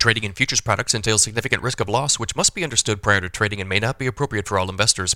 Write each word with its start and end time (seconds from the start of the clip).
Trading 0.00 0.22
in 0.22 0.32
futures 0.32 0.60
products 0.60 0.94
entails 0.94 1.24
significant 1.24 1.60
risk 1.60 1.80
of 1.80 1.88
loss, 1.88 2.20
which 2.20 2.36
must 2.36 2.54
be 2.54 2.62
understood 2.62 3.02
prior 3.02 3.20
to 3.20 3.28
trading 3.28 3.60
and 3.60 3.68
may 3.68 3.80
not 3.80 3.98
be 3.98 4.06
appropriate 4.06 4.46
for 4.46 4.56
all 4.56 4.70
investors. 4.70 5.12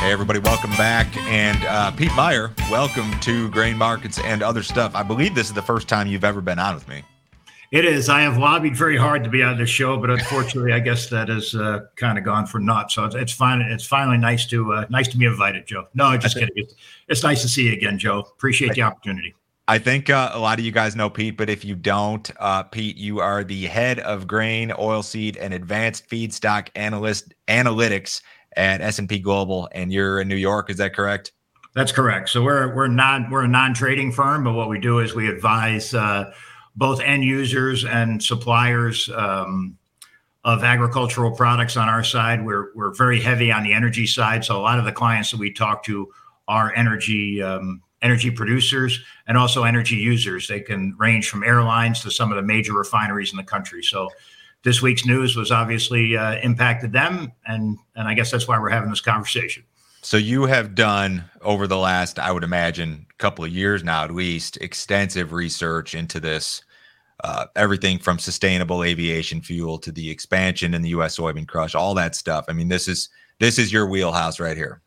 Hey, 0.00 0.10
everybody, 0.10 0.40
welcome 0.40 0.70
back. 0.72 1.16
And 1.28 1.64
uh, 1.64 1.92
Pete 1.92 2.12
Meyer, 2.16 2.52
welcome 2.68 3.08
to 3.20 3.48
Grain 3.50 3.78
Markets 3.78 4.18
and 4.18 4.42
Other 4.42 4.64
Stuff. 4.64 4.96
I 4.96 5.04
believe 5.04 5.36
this 5.36 5.46
is 5.46 5.54
the 5.54 5.62
first 5.62 5.86
time 5.86 6.08
you've 6.08 6.24
ever 6.24 6.40
been 6.40 6.58
on 6.58 6.74
with 6.74 6.88
me. 6.88 7.04
It 7.72 7.84
is. 7.84 8.08
I 8.08 8.20
have 8.20 8.38
lobbied 8.38 8.76
very 8.76 8.96
hard 8.96 9.24
to 9.24 9.30
be 9.30 9.42
on 9.42 9.58
this 9.58 9.68
show, 9.68 9.96
but 9.96 10.08
unfortunately, 10.08 10.72
I 10.72 10.78
guess 10.78 11.08
that 11.08 11.28
has 11.28 11.54
uh, 11.54 11.80
kind 11.96 12.16
of 12.16 12.24
gone 12.24 12.46
for 12.46 12.60
naught. 12.60 12.92
So 12.92 13.04
it's, 13.04 13.14
it's 13.14 13.32
fine. 13.32 13.60
It's 13.60 13.84
finally 13.84 14.18
nice 14.18 14.46
to 14.46 14.72
uh, 14.72 14.86
nice 14.88 15.08
to 15.08 15.16
be 15.16 15.26
invited, 15.26 15.66
Joe. 15.66 15.86
No, 15.94 16.16
just 16.16 16.36
kidding. 16.36 16.50
It's, 16.54 16.74
it's 17.08 17.22
nice 17.22 17.42
to 17.42 17.48
see 17.48 17.66
you 17.66 17.72
again, 17.72 17.98
Joe. 17.98 18.20
Appreciate 18.20 18.72
the 18.74 18.82
opportunity. 18.82 19.34
I 19.68 19.78
think 19.78 20.10
uh, 20.10 20.30
a 20.32 20.38
lot 20.38 20.60
of 20.60 20.64
you 20.64 20.70
guys 20.70 20.94
know 20.94 21.10
Pete, 21.10 21.36
but 21.36 21.50
if 21.50 21.64
you 21.64 21.74
don't, 21.74 22.30
uh, 22.38 22.62
Pete, 22.62 22.96
you 22.96 23.18
are 23.18 23.42
the 23.42 23.66
head 23.66 23.98
of 24.00 24.28
grain, 24.28 24.70
oilseed, 24.70 25.36
and 25.40 25.52
advanced 25.52 26.08
feedstock 26.08 26.68
analyst 26.76 27.34
analytics 27.48 28.22
at 28.56 28.80
S&P 28.80 29.18
Global, 29.18 29.68
and 29.72 29.92
you're 29.92 30.20
in 30.20 30.28
New 30.28 30.36
York. 30.36 30.70
Is 30.70 30.76
that 30.76 30.94
correct? 30.94 31.32
That's 31.74 31.90
correct. 31.92 32.28
So 32.30 32.42
we're 32.42 32.74
we're 32.74 32.86
not 32.86 33.28
we're 33.30 33.42
a 33.42 33.48
non-trading 33.48 34.12
firm, 34.12 34.44
but 34.44 34.52
what 34.52 34.68
we 34.70 34.78
do 34.78 35.00
is 35.00 35.14
we 35.14 35.28
advise 35.28 35.92
uh, 35.92 36.32
both 36.76 37.00
end 37.00 37.24
users 37.24 37.84
and 37.84 38.22
suppliers 38.22 39.08
um, 39.14 39.76
of 40.44 40.62
agricultural 40.62 41.32
products 41.32 41.76
on 41.76 41.88
our 41.88 42.04
side. 42.04 42.44
We're, 42.44 42.72
we're 42.74 42.94
very 42.94 43.20
heavy 43.20 43.50
on 43.50 43.64
the 43.64 43.72
energy 43.72 44.06
side. 44.06 44.44
So 44.44 44.58
a 44.58 44.62
lot 44.62 44.78
of 44.78 44.84
the 44.84 44.92
clients 44.92 45.30
that 45.30 45.40
we 45.40 45.52
talk 45.52 45.82
to 45.84 46.12
are 46.46 46.72
energy 46.74 47.42
um, 47.42 47.82
energy 48.02 48.30
producers 48.30 49.02
and 49.26 49.36
also 49.36 49.64
energy 49.64 49.96
users. 49.96 50.46
They 50.46 50.60
can 50.60 50.94
range 50.98 51.28
from 51.28 51.42
airlines 51.42 52.02
to 52.02 52.10
some 52.10 52.30
of 52.30 52.36
the 52.36 52.42
major 52.42 52.74
refineries 52.74 53.32
in 53.32 53.36
the 53.36 53.42
country. 53.42 53.82
So 53.82 54.10
this 54.62 54.82
week's 54.82 55.06
news 55.06 55.34
was 55.34 55.50
obviously 55.50 56.16
uh, 56.16 56.36
impacted 56.36 56.92
them, 56.92 57.32
and 57.46 57.78
and 57.94 58.08
I 58.08 58.14
guess 58.14 58.30
that's 58.30 58.46
why 58.46 58.58
we're 58.58 58.70
having 58.70 58.90
this 58.90 59.00
conversation. 59.00 59.64
So 60.02 60.16
you 60.16 60.44
have 60.44 60.76
done 60.76 61.24
over 61.40 61.66
the 61.66 61.78
last, 61.78 62.20
I 62.20 62.30
would 62.30 62.44
imagine, 62.44 63.06
couple 63.18 63.44
of 63.44 63.50
years 63.50 63.82
now 63.82 64.04
at 64.04 64.14
least, 64.14 64.56
extensive 64.58 65.32
research 65.32 65.94
into 65.94 66.20
this 66.20 66.62
uh, 67.24 67.46
everything 67.56 67.98
from 67.98 68.18
sustainable 68.18 68.84
aviation 68.84 69.40
fuel 69.40 69.78
to 69.78 69.90
the 69.90 70.10
expansion 70.10 70.74
in 70.74 70.82
the 70.82 70.90
U.S. 70.90 71.16
soybean 71.16 71.48
crush, 71.48 71.74
all 71.74 71.94
that 71.94 72.14
stuff. 72.14 72.44
I 72.48 72.52
mean, 72.52 72.68
this 72.68 72.88
is 72.88 73.08
this 73.38 73.58
is 73.58 73.72
your 73.72 73.86
wheelhouse 73.86 74.38
right 74.40 74.56
here. 74.56 74.82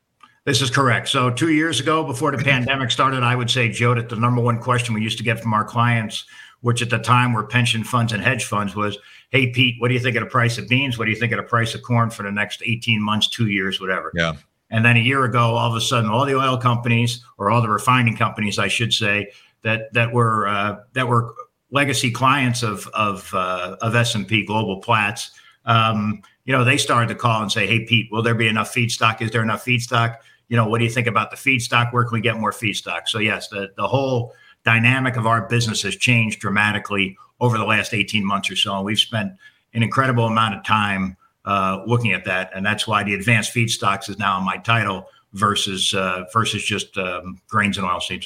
This 0.45 0.61
is 0.61 0.69
correct. 0.69 1.09
So 1.09 1.29
two 1.29 1.51
years 1.51 1.79
ago, 1.79 2.03
before 2.03 2.31
the 2.31 2.43
pandemic 2.43 2.91
started, 2.91 3.23
I 3.23 3.35
would 3.35 3.49
say, 3.49 3.69
Joe, 3.69 3.93
that 3.93 4.09
the 4.09 4.15
number 4.15 4.41
one 4.41 4.59
question 4.59 4.95
we 4.95 5.01
used 5.01 5.17
to 5.17 5.23
get 5.23 5.39
from 5.39 5.53
our 5.53 5.65
clients, 5.65 6.25
which 6.61 6.81
at 6.81 6.89
the 6.89 6.97
time 6.97 7.33
were 7.33 7.45
pension 7.45 7.83
funds 7.83 8.13
and 8.13 8.23
hedge 8.23 8.45
funds, 8.45 8.75
was, 8.75 8.97
"Hey, 9.31 9.51
Pete, 9.51 9.75
what 9.79 9.89
do 9.89 9.93
you 9.93 9.99
think 9.99 10.15
of 10.15 10.23
the 10.23 10.29
price 10.29 10.57
of 10.57 10.67
beans? 10.67 10.97
What 10.97 11.05
do 11.05 11.11
you 11.11 11.17
think 11.17 11.33
of 11.33 11.37
the 11.37 11.43
price 11.43 11.75
of 11.75 11.81
corn 11.83 12.09
for 12.09 12.23
the 12.23 12.31
next 12.31 12.61
18 12.65 13.01
months, 13.01 13.27
two 13.27 13.47
years, 13.47 13.81
whatever?" 13.81 14.11
Yeah. 14.15 14.33
And 14.71 14.85
then 14.85 14.97
a 14.97 15.01
year 15.01 15.23
ago, 15.23 15.55
all 15.55 15.69
of 15.69 15.75
a 15.75 15.81
sudden, 15.81 16.09
all 16.09 16.25
the 16.25 16.35
oil 16.35 16.57
companies, 16.57 17.23
or 17.37 17.49
all 17.49 17.61
the 17.61 17.69
refining 17.69 18.15
companies, 18.15 18.59
I 18.59 18.67
should 18.67 18.93
say, 18.93 19.31
that 19.63 19.93
that 19.93 20.13
were 20.13 20.47
uh, 20.47 20.77
that 20.93 21.07
were 21.07 21.33
legacy 21.71 22.11
clients 22.11 22.63
of 22.63 22.87
of 22.87 23.33
uh, 23.33 23.77
of 23.81 23.95
S 23.95 24.15
and 24.15 24.27
P 24.27 24.45
Global 24.45 24.81
Platts, 24.81 25.31
um, 25.65 26.21
you 26.45 26.53
know, 26.53 26.63
they 26.63 26.77
started 26.77 27.07
to 27.09 27.15
call 27.15 27.41
and 27.41 27.51
say, 27.51 27.67
"Hey, 27.67 27.85
Pete, 27.85 28.11
will 28.11 28.23
there 28.23 28.35
be 28.35 28.47
enough 28.47 28.73
feedstock? 28.73 29.21
Is 29.21 29.31
there 29.31 29.43
enough 29.43 29.63
feedstock? 29.63 30.17
You 30.47 30.57
know, 30.57 30.67
what 30.67 30.79
do 30.79 30.83
you 30.83 30.89
think 30.89 31.07
about 31.07 31.31
the 31.31 31.37
feedstock? 31.37 31.93
Where 31.93 32.03
can 32.03 32.13
we 32.13 32.21
get 32.21 32.37
more 32.37 32.51
feedstock?" 32.51 33.07
So 33.07 33.19
yes, 33.19 33.47
the 33.49 33.69
the 33.77 33.87
whole 33.87 34.33
dynamic 34.65 35.15
of 35.15 35.25
our 35.27 35.47
business 35.47 35.81
has 35.83 35.95
changed 35.95 36.39
dramatically 36.39 37.17
over 37.39 37.57
the 37.57 37.65
last 37.65 37.93
18 37.93 38.25
months 38.25 38.49
or 38.51 38.55
so, 38.55 38.75
and 38.75 38.85
we've 38.85 38.99
spent 38.99 39.31
an 39.73 39.83
incredible 39.83 40.25
amount 40.25 40.55
of 40.55 40.63
time 40.63 41.15
uh, 41.45 41.81
looking 41.85 42.13
at 42.13 42.25
that, 42.25 42.51
and 42.53 42.65
that's 42.65 42.87
why 42.87 43.03
the 43.03 43.13
advanced 43.13 43.53
feedstocks 43.53 44.09
is 44.09 44.17
now 44.17 44.37
in 44.39 44.45
my 44.45 44.57
title 44.57 45.07
versus 45.33 45.93
uh, 45.93 46.25
versus 46.33 46.63
just 46.63 46.97
um, 46.97 47.39
grains 47.47 47.77
and 47.77 47.85
oilseeds. 47.85 48.25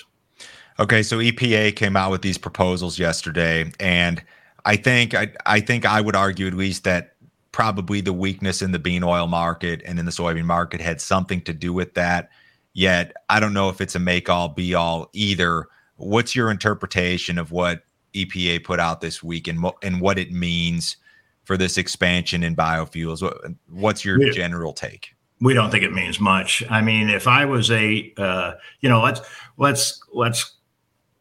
Okay, 0.79 1.03
so 1.03 1.17
EPA 1.17 1.75
came 1.75 1.95
out 1.95 2.11
with 2.11 2.23
these 2.23 2.37
proposals 2.37 2.97
yesterday, 2.97 3.71
and 3.79 4.23
I 4.65 4.75
think 4.75 5.13
I, 5.13 5.31
I 5.45 5.59
think 5.59 5.85
I 5.85 6.01
would 6.01 6.15
argue 6.15 6.47
at 6.47 6.53
least 6.53 6.83
that 6.85 7.15
probably 7.51 8.01
the 8.01 8.13
weakness 8.13 8.61
in 8.61 8.71
the 8.71 8.79
bean 8.79 9.03
oil 9.03 9.27
market 9.27 9.81
and 9.85 9.99
in 9.99 10.05
the 10.05 10.11
soybean 10.11 10.45
market 10.45 10.81
had 10.81 10.99
something 10.99 11.41
to 11.41 11.53
do 11.53 11.71
with 11.71 11.93
that. 11.93 12.29
Yet 12.73 13.13
I 13.29 13.39
don't 13.39 13.53
know 13.53 13.69
if 13.69 13.79
it's 13.79 13.95
a 13.95 13.99
make 13.99 14.29
all 14.29 14.49
be 14.49 14.73
all 14.73 15.09
either. 15.13 15.67
What's 15.97 16.35
your 16.35 16.49
interpretation 16.49 17.37
of 17.37 17.51
what 17.51 17.83
EPA 18.15 18.63
put 18.63 18.79
out 18.79 19.01
this 19.01 19.21
week 19.21 19.47
and 19.47 19.63
and 19.83 20.01
what 20.01 20.17
it 20.17 20.31
means 20.31 20.97
for 21.43 21.55
this 21.55 21.77
expansion 21.77 22.43
in 22.43 22.55
biofuels? 22.55 23.21
what's 23.69 24.03
your 24.03 24.31
general 24.31 24.73
take? 24.73 25.13
We 25.39 25.53
don't 25.53 25.69
think 25.69 25.83
it 25.83 25.93
means 25.93 26.19
much. 26.19 26.63
I 26.69 26.81
mean, 26.81 27.09
if 27.09 27.27
I 27.27 27.45
was 27.45 27.69
a, 27.69 28.13
uh, 28.17 28.53
you 28.79 28.89
know, 28.89 29.01
let's 29.01 29.21
let's 29.57 30.01
let's 30.13 30.55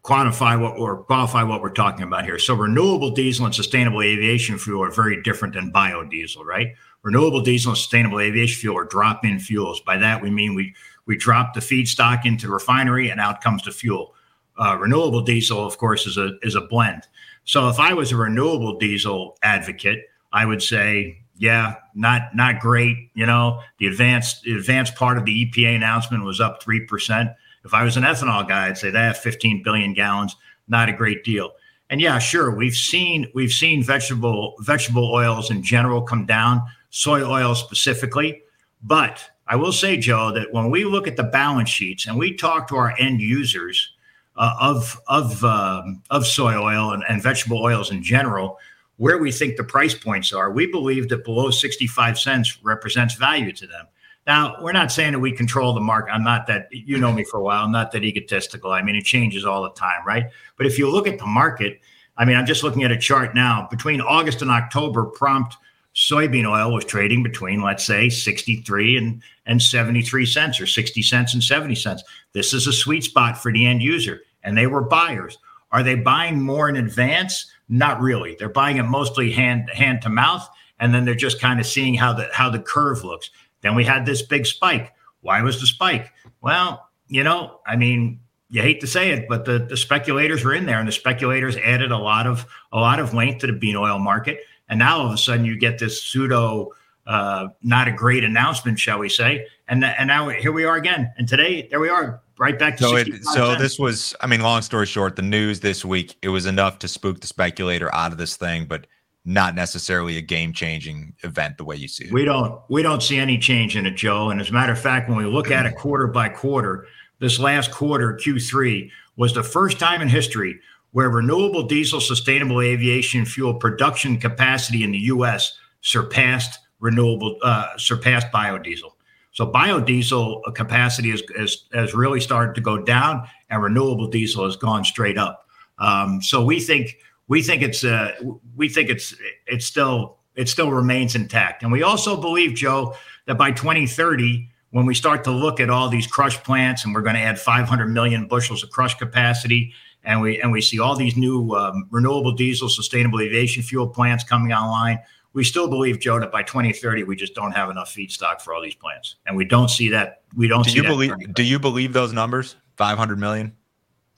quantify 0.02 0.60
what 0.60 0.76
or 0.78 1.04
qualify 1.04 1.42
what 1.42 1.60
we're 1.60 1.70
talking 1.70 2.02
about 2.02 2.24
here. 2.24 2.38
So 2.38 2.54
renewable 2.54 3.10
diesel 3.10 3.46
and 3.46 3.54
sustainable 3.54 4.02
aviation 4.02 4.58
fuel 4.58 4.82
are 4.82 4.90
very 4.90 5.22
different 5.22 5.54
than 5.54 5.72
biodiesel, 5.72 6.44
right? 6.44 6.74
Renewable 7.02 7.40
diesel 7.40 7.70
and 7.70 7.78
sustainable 7.78 8.20
aviation 8.20 8.60
fuel 8.60 8.78
are 8.78 8.84
drop-in 8.84 9.38
fuels. 9.38 9.80
By 9.80 9.96
that 9.98 10.20
we 10.20 10.30
mean 10.30 10.54
we 10.54 10.74
we 11.06 11.16
drop 11.16 11.54
the 11.54 11.60
feedstock 11.60 12.24
into 12.24 12.46
the 12.46 12.52
refinery 12.52 13.10
and 13.10 13.20
out 13.20 13.40
comes 13.40 13.62
the 13.62 13.72
fuel. 13.72 14.14
Uh, 14.56 14.76
renewable 14.78 15.22
diesel, 15.22 15.64
of 15.64 15.78
course, 15.78 16.06
is 16.06 16.19
a 16.19 16.32
is 16.42 16.54
a 16.54 16.60
blend. 16.60 17.06
So 17.44 17.69
if 17.69 17.78
I 17.78 17.92
was 17.92 18.12
a 18.12 18.16
renewable 18.16 18.78
diesel 18.78 19.36
advocate, 19.42 20.06
I 20.32 20.46
would 20.46 20.62
say, 20.62 21.22
yeah, 21.36 21.76
not 21.94 22.34
not 22.34 22.60
great. 22.60 23.10
You 23.14 23.26
know, 23.26 23.60
the 23.78 23.86
advanced 23.86 24.42
the 24.42 24.56
advanced 24.56 24.94
part 24.96 25.16
of 25.16 25.24
the 25.24 25.46
EPA 25.46 25.76
announcement 25.76 26.24
was 26.24 26.40
up 26.40 26.62
three 26.62 26.80
percent. 26.80 27.30
If 27.65 27.75
I 27.75 27.84
was 27.84 27.97
an 27.97 28.03
ethanol 28.03 28.47
guy, 28.49 28.67
I'd 28.67 28.78
say 28.78 28.91
that 28.91 29.17
15 29.19 29.62
billion 29.62 29.95
gallons, 29.95 30.37
not 30.69 30.89
a 30.89 30.93
great 30.93 31.25
deal. 31.25 31.53
And 31.91 32.00
yeah, 32.00 32.19
sure, 32.19 32.50
we've 32.50 32.75
seen 32.75 33.31
we've 33.34 33.53
seen 33.53 33.83
vegetable 33.83 34.55
vegetable 34.61 35.12
oils 35.12 35.50
in 35.50 35.62
general 35.62 36.00
come 36.00 36.25
down, 36.25 36.62
soy 36.91 37.23
oil 37.23 37.55
specifically. 37.55 38.43
But 38.83 39.23
I 39.47 39.56
will 39.56 39.73
say, 39.73 39.99
Joe, 39.99 40.33
that 40.33 40.53
when 40.53 40.71
we 40.71 40.84
look 40.84 41.06
at 41.06 41.17
the 41.17 41.25
balance 41.25 41.69
sheets 41.69 42.06
and 42.06 42.19
we 42.19 42.34
talk 42.34 42.69
to 42.69 42.77
our 42.77 42.95
end 42.99 43.21
users 43.21 43.93
uh, 44.37 44.55
of 44.59 44.99
of 45.06 45.44
um, 45.44 46.03
of 46.11 46.27
soy 46.27 46.55
oil 46.55 46.93
and, 46.93 47.05
and 47.09 47.23
vegetable 47.23 47.62
oils 47.62 47.91
in 47.91 48.03
general, 48.03 48.59
where 48.97 49.19
we 49.19 49.31
think 49.31 49.56
the 49.56 49.65
price 49.65 49.94
points 49.94 50.33
are, 50.33 50.50
we 50.50 50.67
believe 50.67 51.09
that 51.11 51.25
below 51.25 51.50
65 51.50 52.19
cents 52.19 52.59
represents 52.62 53.15
value 53.15 53.53
to 53.53 53.67
them. 53.67 53.87
Now, 54.27 54.56
we're 54.60 54.72
not 54.72 54.93
saying 54.93 55.12
that 55.12 55.19
we 55.19 55.33
control 55.33 55.75
the 55.75 55.81
market. 55.81 56.12
I'm 56.12 56.22
not 56.22 56.47
that, 56.47 56.69
you 56.71 56.99
know 56.99 57.12
me 57.12 57.25
for 57.25 57.38
a 57.38 57.43
while, 57.43 57.65
I'm 57.65 57.72
not 57.72 57.91
that 57.93 58.05
egotistical. 58.05 58.71
I 58.71 58.83
mean, 58.83 58.94
it 58.94 59.05
changes 59.05 59.44
all 59.44 59.62
the 59.62 59.71
time, 59.71 60.06
right? 60.06 60.27
But 60.56 60.66
if 60.66 60.78
you 60.78 60.88
look 60.88 61.09
at 61.09 61.19
the 61.19 61.27
market, 61.27 61.81
I 62.16 62.25
mean, 62.25 62.37
I'm 62.37 62.47
just 62.47 62.62
looking 62.62 62.84
at 62.84 62.93
a 62.93 62.97
chart 62.97 63.34
now. 63.34 63.66
Between 63.71 64.00
August 64.00 64.43
and 64.43 64.50
October, 64.50 65.06
prompt 65.06 65.56
soybean 65.94 66.49
oil 66.49 66.72
was 66.72 66.84
trading 66.84 67.22
between, 67.22 67.62
let's 67.62 67.84
say, 67.84 68.09
63 68.09 68.97
and, 68.97 69.22
and 69.47 69.61
73 69.61 70.27
cents 70.27 70.61
or 70.61 70.66
60 70.66 71.03
cents 71.03 71.34
and 71.34 71.43
70 71.43 71.75
cents. 71.75 72.03
This 72.32 72.55
is 72.55 72.66
a 72.66 72.72
sweet 72.72 73.05
spot 73.05 73.43
for 73.43 73.53
the 73.53 73.66
end 73.66 73.82
user, 73.82 74.21
and 74.44 74.56
they 74.56 74.66
were 74.66 74.82
buyers. 74.82 75.38
Are 75.71 75.82
they 75.82 75.94
buying 75.94 76.41
more 76.41 76.69
in 76.69 76.77
advance? 76.77 77.50
Not 77.69 78.00
really. 78.00 78.37
They're 78.38 78.49
buying 78.49 78.77
it 78.77 78.82
mostly 78.84 79.32
hand 79.32 79.71
hand 79.71 80.03
to 80.03 80.11
mouth, 80.11 80.47
and 80.78 80.94
then 80.94 81.05
they're 81.05 81.15
just 81.15 81.41
kind 81.41 81.61
of 81.61 81.66
seeing 81.66 81.94
how 81.94 82.12
the 82.12 82.28
how 82.32 82.50
the 82.50 82.61
curve 82.61 83.05
looks. 83.05 83.31
Then 83.62 83.75
we 83.75 83.84
had 83.84 84.06
this 84.06 84.23
big 84.23 84.47
spike. 84.47 84.93
Why 85.21 85.43
was 85.43 85.61
the 85.61 85.67
spike? 85.67 86.12
Well, 86.41 86.88
you 87.09 87.23
know, 87.25 87.61
I 87.67 87.76
mean, 87.76 88.20
you 88.50 88.61
hate 88.61 88.81
to 88.81 88.87
say 88.87 89.11
it, 89.12 89.29
but 89.29 89.44
the, 89.44 89.59
the 89.59 89.76
speculators 89.76 90.44
were 90.44 90.55
in 90.55 90.67
there, 90.67 90.79
and 90.79 90.87
the 90.87 90.93
speculators 90.93 91.56
added 91.56 91.91
a 91.91 91.99
lot 91.99 92.26
of 92.26 92.44
a 92.73 92.79
lot 92.79 93.00
of 93.00 93.14
length 93.14 93.41
to 93.41 93.47
the 93.47 93.53
bean 93.53 93.76
oil 93.76 93.99
market. 93.99 94.41
And 94.69 94.79
now 94.79 94.99
all 94.99 95.06
of 95.06 95.12
a 95.12 95.19
sudden, 95.19 95.44
you 95.44 95.59
get 95.59 95.79
this 95.79 96.03
pseudo, 96.03 96.70
uh, 97.06 97.49
not 97.62 97.88
a 97.88 97.93
great 97.93 98.25
announcement, 98.25 98.79
shall 98.79 98.99
we 98.99 99.09
say? 99.09 99.47
And 99.69 99.85
and 99.85 100.08
now 100.08 100.29
here 100.29 100.53
we 100.53 100.65
are 100.65 100.76
again. 100.76 101.12
And 101.17 101.29
today, 101.29 101.67
there 101.70 101.81
we 101.81 101.88
are, 101.88 102.20
right 102.38 102.58
back 102.58 102.76
to 102.79 102.85
so. 102.85 102.97
It, 102.97 103.25
so 103.25 103.55
this 103.55 103.79
was, 103.79 104.15
I 104.20 104.26
mean, 104.26 104.41
long 104.41 104.61
story 104.62 104.87
short, 104.87 105.17
the 105.17 105.23
news 105.23 105.61
this 105.61 105.85
week 105.85 106.17
it 106.20 106.29
was 106.29 106.47
enough 106.47 106.79
to 106.81 106.88
spook 106.88 107.20
the 107.20 107.26
speculator 107.26 107.94
out 107.94 108.12
of 108.12 108.19
this 108.19 108.37
thing, 108.37 108.67
but 108.67 108.87
not 109.24 109.54
necessarily 109.54 110.16
a 110.16 110.22
game 110.22 110.52
changing 110.52 111.14
event 111.22 111.56
the 111.56 111.64
way 111.64 111.76
you 111.76 111.88
see 111.88 112.06
it. 112.06 112.12
We 112.12 112.24
don't 112.24 112.60
we 112.69 112.82
don't 112.82 113.02
see 113.02 113.19
any 113.19 113.38
change 113.38 113.76
in 113.76 113.86
it, 113.86 113.94
Joe. 113.94 114.30
And 114.30 114.40
as 114.40 114.50
a 114.50 114.52
matter 114.52 114.72
of 114.72 114.80
fact, 114.80 115.08
when 115.08 115.19
we 115.19 115.24
look 115.24 115.50
at 115.50 115.66
it 115.66 115.76
quarter 115.76 116.06
by 116.06 116.28
quarter, 116.28 116.86
this 117.20 117.38
last 117.38 117.70
quarter, 117.70 118.14
Q3, 118.14 118.90
was 119.16 119.32
the 119.32 119.42
first 119.44 119.78
time 119.78 120.02
in 120.02 120.08
history 120.08 120.58
where 120.90 121.08
renewable 121.08 121.62
diesel 121.62 122.00
sustainable 122.00 122.60
aviation 122.60 123.24
fuel 123.24 123.54
production 123.54 124.19
capacity 124.19 124.82
in 124.84 124.92
the 124.92 124.98
US 124.98 125.56
surpassed 125.80 126.58
renewable 126.80 127.38
uh, 127.42 127.69
surpassed 127.76 128.26
biodiesel. 128.32 128.90
So 129.32 129.50
biodiesel 129.50 130.54
capacity 130.54 131.10
has, 131.10 131.22
has, 131.38 131.64
has 131.72 131.94
really 131.94 132.20
started 132.20 132.54
to 132.56 132.60
go 132.60 132.82
down, 132.82 133.26
and 133.48 133.62
renewable 133.62 134.08
diesel 134.08 134.44
has 134.44 134.56
gone 134.56 134.84
straight 134.84 135.16
up. 135.16 135.46
Um, 135.78 136.20
so 136.20 136.44
we 136.44 136.60
think 136.60 136.98
we 137.28 137.42
think 137.42 137.62
it's 137.62 137.84
uh, 137.84 138.12
we 138.56 138.69
think 138.69 138.90
it's 138.90 139.14
it's 139.46 139.66
still 139.66 140.19
it 140.34 140.48
still 140.48 140.70
remains 140.70 141.14
intact, 141.14 141.62
and 141.62 141.72
we 141.72 141.82
also 141.82 142.20
believe, 142.20 142.54
Joe, 142.54 142.94
that 143.26 143.36
by 143.36 143.52
2030, 143.52 144.48
when 144.70 144.86
we 144.86 144.94
start 144.94 145.24
to 145.24 145.30
look 145.30 145.60
at 145.60 145.70
all 145.70 145.88
these 145.88 146.06
crush 146.06 146.42
plants, 146.42 146.84
and 146.84 146.94
we're 146.94 147.02
going 147.02 147.16
to 147.16 147.20
add 147.20 147.38
500 147.38 147.88
million 147.88 148.26
bushels 148.28 148.62
of 148.62 148.70
crush 148.70 148.94
capacity, 148.94 149.72
and 150.04 150.20
we 150.20 150.40
and 150.40 150.52
we 150.52 150.60
see 150.60 150.78
all 150.78 150.96
these 150.96 151.16
new 151.16 151.52
um, 151.52 151.86
renewable 151.90 152.32
diesel, 152.32 152.69
sustainable 152.69 153.20
aviation 153.20 153.62
fuel 153.62 153.88
plants 153.88 154.24
coming 154.24 154.52
online 154.52 155.00
we 155.34 155.44
still 155.44 155.69
believe, 155.69 155.98
Joe, 155.98 156.20
that 156.20 156.30
by 156.30 156.42
2030 156.42 157.04
we 157.04 157.16
just 157.16 157.34
don't 157.34 157.52
have 157.52 157.70
enough 157.70 157.92
feedstock 157.94 158.40
for 158.40 158.54
all 158.54 158.62
these 158.62 158.74
plants, 158.74 159.16
and 159.26 159.36
we 159.36 159.44
don't 159.44 159.69
see 159.69 159.88
that. 159.90 160.22
We 160.36 160.48
don't. 160.48 160.64
Do 160.64 160.72
you 160.72 160.82
believe? 160.82 161.34
Do 161.34 161.42
you 161.42 161.58
believe 161.58 161.92
those 161.92 162.12
numbers? 162.12 162.56
500 162.76 163.19
million. 163.19 163.54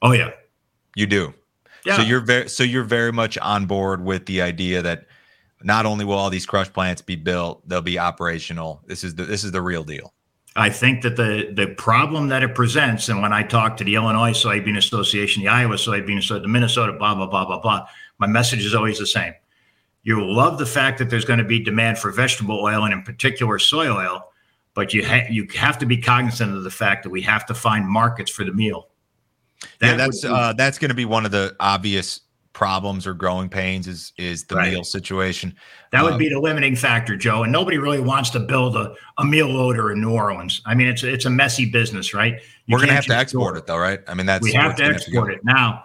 Oh 0.02 0.12
yeah, 0.12 0.30
you 0.96 1.06
do. 1.06 1.34
Yeah. 1.84 1.96
So 1.96 2.02
you're 2.02 2.20
very 2.20 2.48
so 2.48 2.62
you're 2.62 2.84
very 2.84 3.12
much 3.12 3.36
on 3.38 3.66
board 3.66 4.04
with 4.04 4.26
the 4.26 4.42
idea 4.42 4.82
that 4.82 5.06
not 5.62 5.86
only 5.86 6.04
will 6.04 6.18
all 6.18 6.30
these 6.30 6.46
crush 6.46 6.72
plants 6.72 7.02
be 7.02 7.16
built, 7.16 7.66
they'll 7.68 7.82
be 7.82 7.98
operational. 7.98 8.82
This 8.86 9.04
is 9.04 9.14
the 9.14 9.24
this 9.24 9.44
is 9.44 9.52
the 9.52 9.62
real 9.62 9.84
deal. 9.84 10.12
I 10.56 10.70
think 10.70 11.02
that 11.02 11.16
the 11.16 11.50
the 11.52 11.74
problem 11.74 12.28
that 12.28 12.42
it 12.42 12.54
presents, 12.54 13.08
and 13.08 13.20
when 13.20 13.32
I 13.32 13.42
talk 13.42 13.76
to 13.78 13.84
the 13.84 13.96
Illinois 13.96 14.32
Soybean 14.32 14.76
Association, 14.76 15.42
the 15.42 15.48
Iowa 15.48 15.74
Soybean 15.74 16.18
Association, 16.18 16.42
the 16.42 16.48
Minnesota, 16.48 16.92
blah 16.92 17.14
blah 17.14 17.26
blah 17.26 17.44
blah 17.44 17.60
blah, 17.60 17.86
my 18.18 18.26
message 18.26 18.64
is 18.64 18.74
always 18.74 18.98
the 18.98 19.06
same 19.06 19.34
you 20.04 20.22
love 20.22 20.58
the 20.58 20.66
fact 20.66 20.98
that 20.98 21.10
there's 21.10 21.24
going 21.24 21.38
to 21.38 21.44
be 21.44 21.58
demand 21.58 21.98
for 21.98 22.12
vegetable 22.12 22.62
oil 22.62 22.84
and 22.84 22.92
in 22.92 23.02
particular 23.02 23.58
soy 23.58 23.88
oil, 23.88 24.30
but 24.74 24.92
you 24.92 25.04
ha- 25.04 25.26
you 25.30 25.48
have 25.56 25.78
to 25.78 25.86
be 25.86 25.96
cognizant 25.96 26.54
of 26.54 26.62
the 26.62 26.70
fact 26.70 27.02
that 27.02 27.10
we 27.10 27.22
have 27.22 27.46
to 27.46 27.54
find 27.54 27.88
markets 27.88 28.30
for 28.30 28.44
the 28.44 28.52
meal. 28.52 28.88
That 29.80 29.90
yeah, 29.92 29.96
that's 29.96 30.22
be- 30.22 30.28
uh, 30.28 30.52
that's 30.54 30.78
going 30.78 30.90
to 30.90 30.94
be 30.94 31.04
one 31.04 31.24
of 31.24 31.30
the 31.30 31.54
obvious 31.60 32.20
problems 32.52 33.04
or 33.06 33.14
growing 33.14 33.48
pains 33.48 33.88
is 33.88 34.12
is 34.16 34.44
the 34.44 34.56
right. 34.56 34.72
meal 34.72 34.84
situation. 34.84 35.54
That 35.92 36.02
would 36.04 36.14
um, 36.14 36.18
be 36.18 36.28
the 36.28 36.40
limiting 36.40 36.76
factor, 36.76 37.16
Joe. 37.16 37.42
And 37.42 37.52
nobody 37.52 37.78
really 37.78 38.00
wants 38.00 38.30
to 38.30 38.40
build 38.40 38.76
a, 38.76 38.94
a 39.18 39.24
meal 39.24 39.48
loader 39.48 39.90
in 39.92 40.00
New 40.00 40.12
Orleans. 40.12 40.62
I 40.66 40.74
mean, 40.74 40.86
it's 40.86 41.02
it's 41.02 41.24
a 41.24 41.30
messy 41.30 41.70
business, 41.70 42.14
right? 42.14 42.40
You 42.66 42.72
we're 42.72 42.78
going 42.78 42.88
to 42.88 42.94
have 42.94 43.06
to 43.06 43.16
export 43.16 43.56
it, 43.56 43.66
though, 43.66 43.78
right? 43.78 44.00
I 44.06 44.14
mean, 44.14 44.26
that's 44.26 44.42
we 44.42 44.52
have 44.52 44.76
to 44.76 44.84
export 44.84 45.30
have 45.30 45.40
to 45.40 45.40
it 45.40 45.44
now 45.44 45.84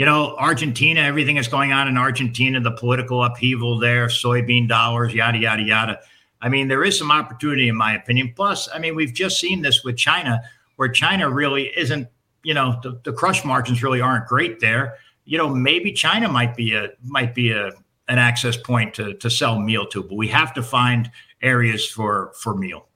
you 0.00 0.06
know, 0.06 0.34
Argentina, 0.38 1.00
everything 1.02 1.36
that's 1.36 1.46
going 1.46 1.72
on 1.72 1.86
in 1.86 1.98
Argentina, 1.98 2.58
the 2.58 2.70
political 2.70 3.22
upheaval 3.22 3.78
there, 3.78 4.06
soybean 4.06 4.66
dollars, 4.66 5.12
yada, 5.12 5.36
yada, 5.36 5.62
yada. 5.62 6.00
I 6.40 6.48
mean, 6.48 6.68
there 6.68 6.82
is 6.82 6.98
some 6.98 7.10
opportunity, 7.10 7.68
in 7.68 7.76
my 7.76 7.96
opinion. 7.96 8.32
Plus, 8.34 8.66
I 8.72 8.78
mean, 8.78 8.94
we've 8.94 9.12
just 9.12 9.38
seen 9.38 9.60
this 9.60 9.84
with 9.84 9.98
China, 9.98 10.40
where 10.76 10.88
China 10.88 11.28
really 11.28 11.64
isn't, 11.76 12.08
you 12.42 12.54
know, 12.54 12.78
the, 12.82 13.00
the 13.04 13.12
crush 13.12 13.44
margins 13.44 13.82
really 13.82 14.00
aren't 14.00 14.26
great 14.26 14.60
there. 14.60 14.96
You 15.24 15.38
know, 15.38 15.48
maybe 15.48 15.92
China 15.92 16.28
might 16.28 16.56
be 16.56 16.74
a 16.74 16.88
might 17.02 17.34
be 17.34 17.52
a 17.52 17.70
an 18.08 18.18
access 18.18 18.56
point 18.56 18.94
to 18.94 19.14
to 19.14 19.30
sell 19.30 19.58
meal 19.60 19.86
to, 19.86 20.02
but 20.02 20.14
we 20.16 20.28
have 20.28 20.52
to 20.54 20.62
find 20.62 21.10
areas 21.42 21.86
for 21.86 22.32
for 22.40 22.54
meal. 22.54 22.88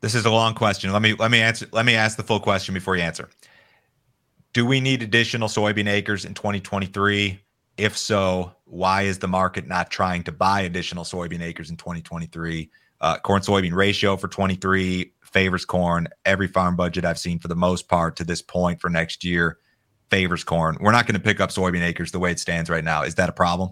This 0.00 0.14
is 0.14 0.26
a 0.26 0.30
long 0.30 0.54
question. 0.54 0.92
Let 0.92 1.02
me 1.02 1.14
let 1.14 1.30
me 1.30 1.40
answer. 1.40 1.66
Let 1.72 1.86
me 1.86 1.94
ask 1.94 2.16
the 2.16 2.22
full 2.22 2.40
question 2.40 2.74
before 2.74 2.96
you 2.96 3.02
answer. 3.02 3.30
Do 4.52 4.66
we 4.66 4.80
need 4.80 5.02
additional 5.02 5.48
soybean 5.48 5.88
acres 5.88 6.24
in 6.24 6.34
2023? 6.34 7.40
If 7.76 7.96
so, 7.96 8.52
why 8.66 9.02
is 9.02 9.18
the 9.18 9.26
market 9.26 9.66
not 9.66 9.90
trying 9.90 10.22
to 10.24 10.32
buy 10.32 10.60
additional 10.60 11.04
soybean 11.04 11.40
acres 11.40 11.70
in 11.70 11.76
2023? 11.76 12.70
Uh, 13.00 13.18
corn 13.18 13.42
soybean 13.42 13.72
ratio 13.72 14.16
for 14.16 14.28
23 14.28 15.12
favors 15.34 15.66
corn. 15.66 16.08
Every 16.24 16.48
farm 16.48 16.76
budget 16.76 17.04
I've 17.04 17.18
seen 17.18 17.38
for 17.38 17.48
the 17.48 17.56
most 17.56 17.88
part 17.88 18.16
to 18.16 18.24
this 18.24 18.40
point 18.40 18.80
for 18.80 18.88
next 18.88 19.22
year 19.22 19.58
favors 20.10 20.44
corn. 20.44 20.78
We're 20.80 20.92
not 20.92 21.06
going 21.06 21.20
to 21.20 21.20
pick 21.20 21.40
up 21.40 21.50
soybean 21.50 21.82
acres 21.82 22.12
the 22.12 22.18
way 22.18 22.30
it 22.30 22.38
stands 22.38 22.70
right 22.70 22.84
now. 22.84 23.02
Is 23.02 23.16
that 23.16 23.28
a 23.28 23.32
problem? 23.32 23.70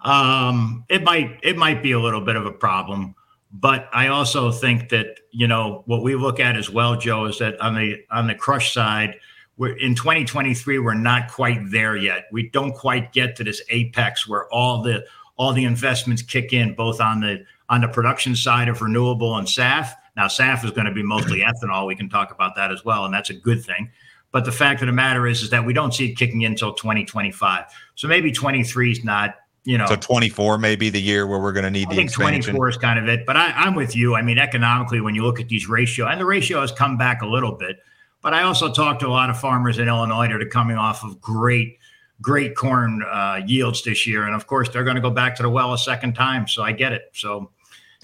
Um, 0.00 0.84
it 0.88 1.04
might 1.04 1.38
it 1.42 1.56
might 1.56 1.82
be 1.82 1.92
a 1.92 2.00
little 2.00 2.20
bit 2.20 2.36
of 2.36 2.46
a 2.46 2.52
problem, 2.52 3.14
but 3.52 3.88
I 3.92 4.08
also 4.08 4.50
think 4.50 4.88
that 4.88 5.20
you 5.30 5.46
know 5.46 5.82
what 5.86 6.02
we 6.02 6.16
look 6.16 6.40
at 6.40 6.56
as 6.56 6.70
well, 6.70 6.96
Joe, 6.96 7.26
is 7.26 7.38
that 7.38 7.60
on 7.60 7.74
the 7.74 8.04
on 8.10 8.26
the 8.26 8.34
crush 8.34 8.72
side 8.72 9.16
we're 9.58 9.76
in 9.78 9.94
2023 9.94 10.78
we're 10.80 10.92
not 10.92 11.30
quite 11.30 11.58
there 11.70 11.96
yet 11.96 12.26
we 12.30 12.50
don't 12.50 12.74
quite 12.74 13.10
get 13.14 13.34
to 13.34 13.42
this 13.42 13.62
apex 13.70 14.28
where 14.28 14.46
all 14.52 14.82
the 14.82 15.02
all 15.38 15.54
the 15.54 15.64
investments 15.64 16.20
kick 16.20 16.52
in 16.52 16.74
both 16.74 17.00
on 17.00 17.20
the 17.20 17.42
on 17.68 17.80
the 17.80 17.88
production 17.88 18.36
side 18.36 18.68
of 18.68 18.80
renewable 18.80 19.36
and 19.36 19.46
SAF. 19.46 19.92
Now 20.16 20.26
SAF 20.26 20.64
is 20.64 20.70
going 20.70 20.86
to 20.86 20.92
be 20.92 21.02
mostly 21.02 21.40
ethanol. 21.40 21.86
We 21.86 21.94
can 21.94 22.08
talk 22.08 22.32
about 22.32 22.56
that 22.56 22.72
as 22.72 22.84
well, 22.84 23.04
and 23.04 23.12
that's 23.12 23.30
a 23.30 23.34
good 23.34 23.62
thing. 23.64 23.90
But 24.32 24.44
the 24.44 24.52
fact 24.52 24.82
of 24.82 24.86
the 24.86 24.92
matter 24.92 25.26
is, 25.26 25.42
is 25.42 25.50
that 25.50 25.64
we 25.64 25.72
don't 25.72 25.94
see 25.94 26.10
it 26.10 26.14
kicking 26.16 26.42
in 26.42 26.52
until 26.52 26.74
2025. 26.74 27.64
So 27.94 28.08
maybe 28.08 28.32
23 28.32 28.90
is 28.90 29.04
not, 29.04 29.36
you 29.64 29.78
know. 29.78 29.86
So 29.86 29.96
24 29.96 30.58
may 30.58 30.76
be 30.76 30.90
the 30.90 31.00
year 31.00 31.26
where 31.26 31.38
we're 31.38 31.52
going 31.52 31.64
to 31.64 31.70
need 31.70 31.86
I 31.86 31.90
the 31.90 31.96
think 31.96 32.10
expansion. 32.10 32.54
24 32.54 32.68
is 32.68 32.76
kind 32.76 32.98
of 32.98 33.08
it. 33.08 33.24
But 33.24 33.36
I, 33.36 33.66
am 33.66 33.74
with 33.74 33.94
you. 33.94 34.14
I 34.14 34.22
mean, 34.22 34.38
economically, 34.38 35.00
when 35.00 35.14
you 35.14 35.22
look 35.22 35.40
at 35.40 35.48
these 35.48 35.68
ratio, 35.68 36.06
and 36.06 36.20
the 36.20 36.24
ratio 36.24 36.60
has 36.60 36.72
come 36.72 36.98
back 36.98 37.22
a 37.22 37.26
little 37.26 37.52
bit. 37.52 37.78
But 38.22 38.34
I 38.34 38.42
also 38.42 38.72
talked 38.72 39.00
to 39.00 39.06
a 39.06 39.08
lot 39.08 39.30
of 39.30 39.38
farmers 39.38 39.78
in 39.78 39.88
Illinois 39.88 40.28
that 40.28 40.42
are 40.42 40.46
coming 40.46 40.76
off 40.76 41.04
of 41.04 41.20
great, 41.20 41.78
great 42.20 42.56
corn 42.56 43.04
uh, 43.04 43.40
yields 43.46 43.84
this 43.84 44.06
year, 44.06 44.24
and 44.24 44.34
of 44.34 44.46
course 44.46 44.68
they're 44.68 44.84
going 44.84 44.96
to 44.96 45.02
go 45.02 45.10
back 45.10 45.36
to 45.36 45.42
the 45.44 45.50
well 45.50 45.72
a 45.72 45.78
second 45.78 46.14
time. 46.14 46.48
So 46.48 46.62
I 46.62 46.72
get 46.72 46.92
it. 46.92 47.10
So 47.14 47.52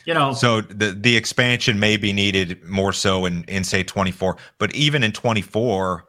you 0.04 0.14
know 0.14 0.32
so 0.32 0.60
the 0.60 0.92
the 0.92 1.16
expansion 1.16 1.78
may 1.78 1.96
be 1.96 2.12
needed 2.12 2.62
more 2.64 2.92
so 2.92 3.24
in 3.24 3.44
in 3.44 3.64
say 3.64 3.82
24 3.82 4.36
but 4.58 4.74
even 4.74 5.02
in 5.02 5.12
24 5.12 6.04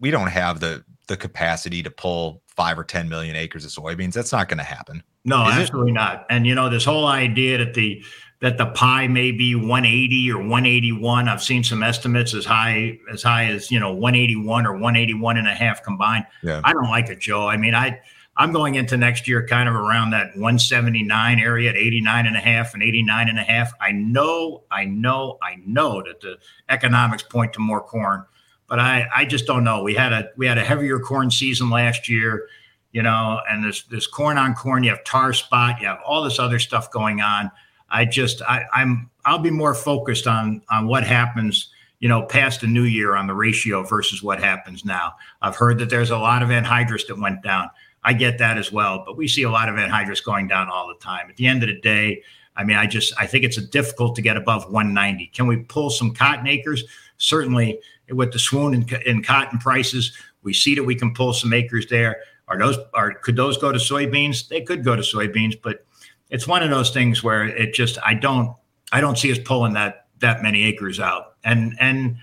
we 0.00 0.10
don't 0.10 0.28
have 0.28 0.60
the 0.60 0.84
the 1.08 1.16
capacity 1.16 1.82
to 1.82 1.90
pull 1.90 2.42
5 2.46 2.78
or 2.78 2.84
10 2.84 3.08
million 3.08 3.36
acres 3.36 3.64
of 3.64 3.70
soybeans 3.70 4.12
that's 4.12 4.32
not 4.32 4.48
going 4.48 4.58
to 4.58 4.64
happen 4.64 5.02
no 5.24 5.36
absolutely 5.36 5.92
it? 5.92 5.94
not 5.94 6.26
and 6.30 6.46
you 6.46 6.54
know 6.54 6.68
this 6.68 6.84
whole 6.84 7.06
idea 7.06 7.58
that 7.58 7.74
the 7.74 8.02
that 8.42 8.58
the 8.58 8.66
pie 8.66 9.06
may 9.06 9.30
be 9.30 9.54
180 9.54 10.32
or 10.32 10.38
181. 10.38 11.28
I've 11.28 11.42
seen 11.42 11.62
some 11.62 11.84
estimates 11.84 12.34
as 12.34 12.44
high 12.44 12.98
as 13.10 13.22
high 13.22 13.46
as 13.46 13.70
you 13.70 13.78
know 13.78 13.92
181 13.92 14.66
or 14.66 14.72
181 14.72 15.36
and 15.36 15.46
a 15.46 15.54
half 15.54 15.82
combined. 15.84 16.26
Yeah. 16.42 16.60
I 16.64 16.72
don't 16.72 16.90
like 16.90 17.08
it, 17.08 17.20
Joe. 17.20 17.46
I 17.46 17.56
mean, 17.56 17.74
I 17.74 18.00
I'm 18.36 18.52
going 18.52 18.76
into 18.76 18.96
next 18.96 19.28
year 19.28 19.46
kind 19.46 19.68
of 19.68 19.74
around 19.74 20.10
that 20.10 20.28
179 20.28 21.38
area 21.38 21.68
at 21.68 21.76
89 21.76 22.26
and 22.26 22.36
a 22.36 22.40
half 22.40 22.72
and 22.72 22.82
89 22.82 23.28
and 23.28 23.38
a 23.38 23.42
half. 23.42 23.72
I 23.80 23.92
know, 23.92 24.62
I 24.70 24.86
know, 24.86 25.38
I 25.42 25.56
know 25.66 26.02
that 26.02 26.20
the 26.20 26.38
economics 26.70 27.22
point 27.22 27.52
to 27.54 27.60
more 27.60 27.82
corn, 27.82 28.24
but 28.68 28.78
I 28.78 29.06
I 29.14 29.24
just 29.26 29.46
don't 29.46 29.64
know. 29.64 29.82
We 29.82 29.94
had 29.94 30.12
a 30.12 30.30
we 30.36 30.46
had 30.46 30.56
a 30.56 30.64
heavier 30.64 30.98
corn 30.98 31.30
season 31.30 31.68
last 31.68 32.08
year, 32.08 32.48
you 32.92 33.02
know, 33.02 33.40
and 33.50 33.64
this 33.64 33.82
this 33.82 34.06
corn 34.06 34.38
on 34.38 34.54
corn. 34.54 34.82
You 34.82 34.90
have 34.90 35.04
tar 35.04 35.34
spot. 35.34 35.80
You 35.80 35.88
have 35.88 36.00
all 36.04 36.22
this 36.22 36.38
other 36.38 36.58
stuff 36.58 36.90
going 36.90 37.20
on. 37.20 37.50
I 37.90 38.06
just 38.06 38.40
I, 38.42 38.64
I'm 38.72 39.10
I'll 39.26 39.38
be 39.38 39.50
more 39.50 39.74
focused 39.74 40.26
on 40.26 40.62
on 40.70 40.86
what 40.86 41.04
happens 41.04 41.68
you 42.02 42.08
know, 42.08 42.22
past 42.24 42.62
the 42.62 42.66
new 42.66 42.82
year 42.82 43.14
on 43.14 43.28
the 43.28 43.34
ratio 43.34 43.84
versus 43.84 44.24
what 44.24 44.42
happens 44.42 44.84
now. 44.84 45.14
I've 45.40 45.54
heard 45.54 45.78
that 45.78 45.88
there's 45.88 46.10
a 46.10 46.18
lot 46.18 46.42
of 46.42 46.48
anhydrous 46.48 47.06
that 47.06 47.16
went 47.16 47.44
down. 47.44 47.70
I 48.02 48.12
get 48.12 48.38
that 48.38 48.58
as 48.58 48.72
well, 48.72 49.04
but 49.06 49.16
we 49.16 49.28
see 49.28 49.44
a 49.44 49.50
lot 49.50 49.68
of 49.68 49.76
anhydrous 49.76 50.22
going 50.22 50.48
down 50.48 50.68
all 50.68 50.88
the 50.88 50.98
time. 50.98 51.30
At 51.30 51.36
the 51.36 51.46
end 51.46 51.62
of 51.62 51.68
the 51.68 51.80
day, 51.80 52.24
I 52.56 52.64
mean, 52.64 52.76
I 52.76 52.88
just 52.88 53.14
I 53.20 53.28
think 53.28 53.44
it's 53.44 53.56
difficult 53.68 54.16
to 54.16 54.22
get 54.22 54.36
above 54.36 54.64
190. 54.64 55.28
Can 55.28 55.46
we 55.46 55.58
pull 55.58 55.90
some 55.90 56.12
cotton 56.12 56.48
acres? 56.48 56.82
Certainly, 57.18 57.78
with 58.10 58.32
the 58.32 58.38
swoon 58.40 58.74
in, 58.74 58.88
in 59.06 59.22
cotton 59.22 59.60
prices, 59.60 60.12
we 60.42 60.52
see 60.52 60.74
that 60.74 60.82
we 60.82 60.96
can 60.96 61.14
pull 61.14 61.32
some 61.32 61.52
acres 61.52 61.86
there. 61.86 62.16
Are 62.48 62.58
those 62.58 62.78
are 62.94 63.14
could 63.14 63.36
those 63.36 63.58
go 63.58 63.70
to 63.70 63.78
soybeans? 63.78 64.48
They 64.48 64.62
could 64.62 64.82
go 64.82 64.96
to 64.96 65.02
soybeans, 65.02 65.54
but 65.62 65.86
it's 66.30 66.48
one 66.48 66.64
of 66.64 66.70
those 66.70 66.90
things 66.90 67.22
where 67.22 67.46
it 67.46 67.74
just 67.74 67.96
I 68.04 68.14
don't 68.14 68.56
I 68.90 69.00
don't 69.00 69.16
see 69.16 69.30
us 69.30 69.38
pulling 69.38 69.74
that 69.74 70.01
that 70.22 70.42
many 70.42 70.64
acres 70.64 70.98
out. 70.98 71.34
And 71.44 71.76
and 71.78 72.16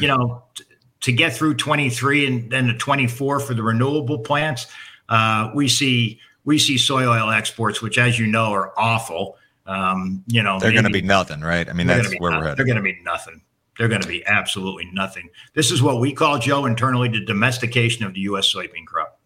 you 0.00 0.08
know 0.08 0.42
t- 0.54 0.64
to 1.02 1.12
get 1.12 1.34
through 1.34 1.54
23 1.54 2.26
and 2.26 2.50
then 2.50 2.68
the 2.68 2.74
24 2.74 3.40
for 3.40 3.54
the 3.54 3.62
renewable 3.62 4.20
plants, 4.20 4.66
uh, 5.08 5.50
we 5.54 5.68
see 5.68 6.18
we 6.44 6.58
see 6.58 6.78
soy 6.78 7.04
oil 7.04 7.30
exports, 7.30 7.82
which 7.82 7.98
as 7.98 8.18
you 8.18 8.26
know 8.26 8.52
are 8.52 8.72
awful. 8.78 9.36
Um, 9.66 10.24
you 10.26 10.42
know 10.42 10.58
they're 10.58 10.72
going 10.72 10.84
to 10.84 10.90
be 10.90 11.02
nothing, 11.02 11.40
right? 11.40 11.68
I 11.68 11.72
mean 11.72 11.86
that's 11.86 12.08
where 12.18 12.30
nothing. 12.30 12.40
we're 12.40 12.42
headed. 12.42 12.58
They're 12.58 12.66
going 12.66 12.76
to 12.76 12.82
be 12.82 12.98
nothing. 13.04 13.42
They're 13.78 13.88
going 13.88 14.02
to 14.02 14.08
be 14.08 14.24
absolutely 14.26 14.90
nothing. 14.92 15.30
This 15.54 15.70
is 15.70 15.82
what 15.82 15.98
we 15.98 16.12
call 16.12 16.38
Joe 16.38 16.66
internally 16.66 17.08
the 17.08 17.24
domestication 17.24 18.04
of 18.04 18.14
the 18.14 18.20
U.S. 18.20 18.52
soybean 18.52 18.84
crop. 18.86 19.18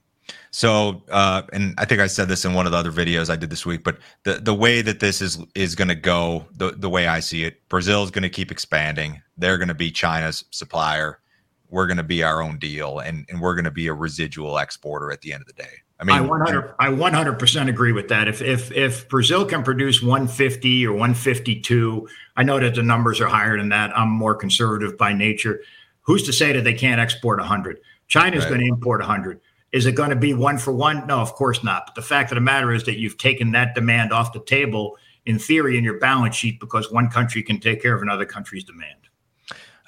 So, 0.57 1.03
uh, 1.11 1.43
and 1.53 1.75
I 1.77 1.85
think 1.85 2.01
I 2.01 2.07
said 2.07 2.29
this 2.29 2.47
in 2.47 2.55
one 2.55 2.65
of 2.65 2.73
the 2.73 2.79
other 2.79 2.91
videos 2.91 3.29
I 3.29 3.37
did 3.37 3.51
this 3.51 3.67
week, 3.67 3.85
but 3.85 3.99
the 4.23 4.37
the 4.37 4.55
way 4.55 4.81
that 4.81 5.01
this 5.01 5.21
is 5.21 5.39
is 5.55 5.75
going 5.75 5.89
to 5.89 5.95
go, 5.95 6.47
the 6.57 6.71
the 6.71 6.89
way 6.89 7.09
I 7.09 7.21
see 7.21 7.45
it, 7.45 7.69
Brazil 7.69 8.03
is 8.05 8.11
going 8.11 8.23
to 8.23 8.31
keep 8.31 8.51
expanding. 8.51 9.21
They're 9.37 9.59
going 9.59 9.69
to 9.69 9.75
be 9.75 9.91
China's 9.91 10.45
supplier. 10.53 11.21
We're 11.69 11.87
going 11.87 11.99
to 11.99 12.03
be 12.03 12.23
our 12.23 12.41
own 12.41 12.59
deal, 12.59 13.01
and 13.01 13.27
and 13.29 13.39
we're 13.39 13.55
going 13.55 13.67
to 13.67 13.71
be 13.71 13.87
a 13.89 13.93
residual 13.93 14.57
exporter 14.57 15.13
at 15.13 15.21
the 15.21 15.35
end 15.35 15.43
of 15.43 15.47
the 15.47 15.63
day. 15.63 15.83
I 16.01 16.05
mean, 16.05 16.17
I 16.17 16.23
100 16.23 16.75
I 16.79 16.89
100% 16.89 17.69
agree 17.69 17.93
with 17.93 18.09
that. 18.09 18.27
If 18.27 18.41
if 18.41 18.73
if 18.73 19.11
Brazil 19.11 19.45
can 19.45 19.63
produce 19.63 20.03
150 20.03 20.87
or 20.87 20.93
152, 20.93 22.09
I 22.35 22.45
know 22.45 22.59
that 22.59 22.77
the 22.77 22.83
numbers 22.83 23.21
are 23.21 23.29
higher 23.29 23.59
than 23.59 23.69
that. 23.69 23.95
I'm 23.95 24.09
more 24.09 24.35
conservative 24.35 24.97
by 24.97 25.13
nature. 25.13 25.61
Who's 26.01 26.23
to 26.23 26.33
say 26.33 26.55
that 26.55 26.65
they 26.65 26.73
can't 26.73 26.99
export 26.99 27.41
100? 27.41 27.79
China's 28.09 28.45
right. 28.45 28.49
going 28.49 28.61
to 28.63 28.69
import 28.69 29.01
100. 29.01 29.39
Is 29.77 29.85
it 29.85 29.93
going 29.93 30.09
to 30.09 30.17
be 30.17 30.33
one 30.33 30.57
for 30.57 30.73
one? 30.73 31.07
No, 31.07 31.19
of 31.19 31.35
course 31.35 31.63
not. 31.63 31.85
But 31.85 31.97
the 31.97 32.03
fact 32.03 32.33
of 32.33 32.37
the 32.37 32.41
matter 32.41 32.73
is 32.73 32.85
that 32.85 32.99
you've 32.99 33.19
taken 33.19 33.53
that 33.53 33.75
demand 33.75 34.11
off 34.11 34.33
the 34.33 34.41
table 34.41 34.97
in 35.27 35.39
theory 35.39 35.77
in 35.77 35.85
your 35.85 35.99
balance 35.99 36.35
sheet 36.35 36.59
because 36.59 36.91
one 36.91 37.11
country 37.11 37.43
can 37.43 37.61
take 37.61 37.83
care 37.83 37.95
of 37.95 38.01
another 38.01 38.25
country's 38.25 38.65
demand. 38.65 38.95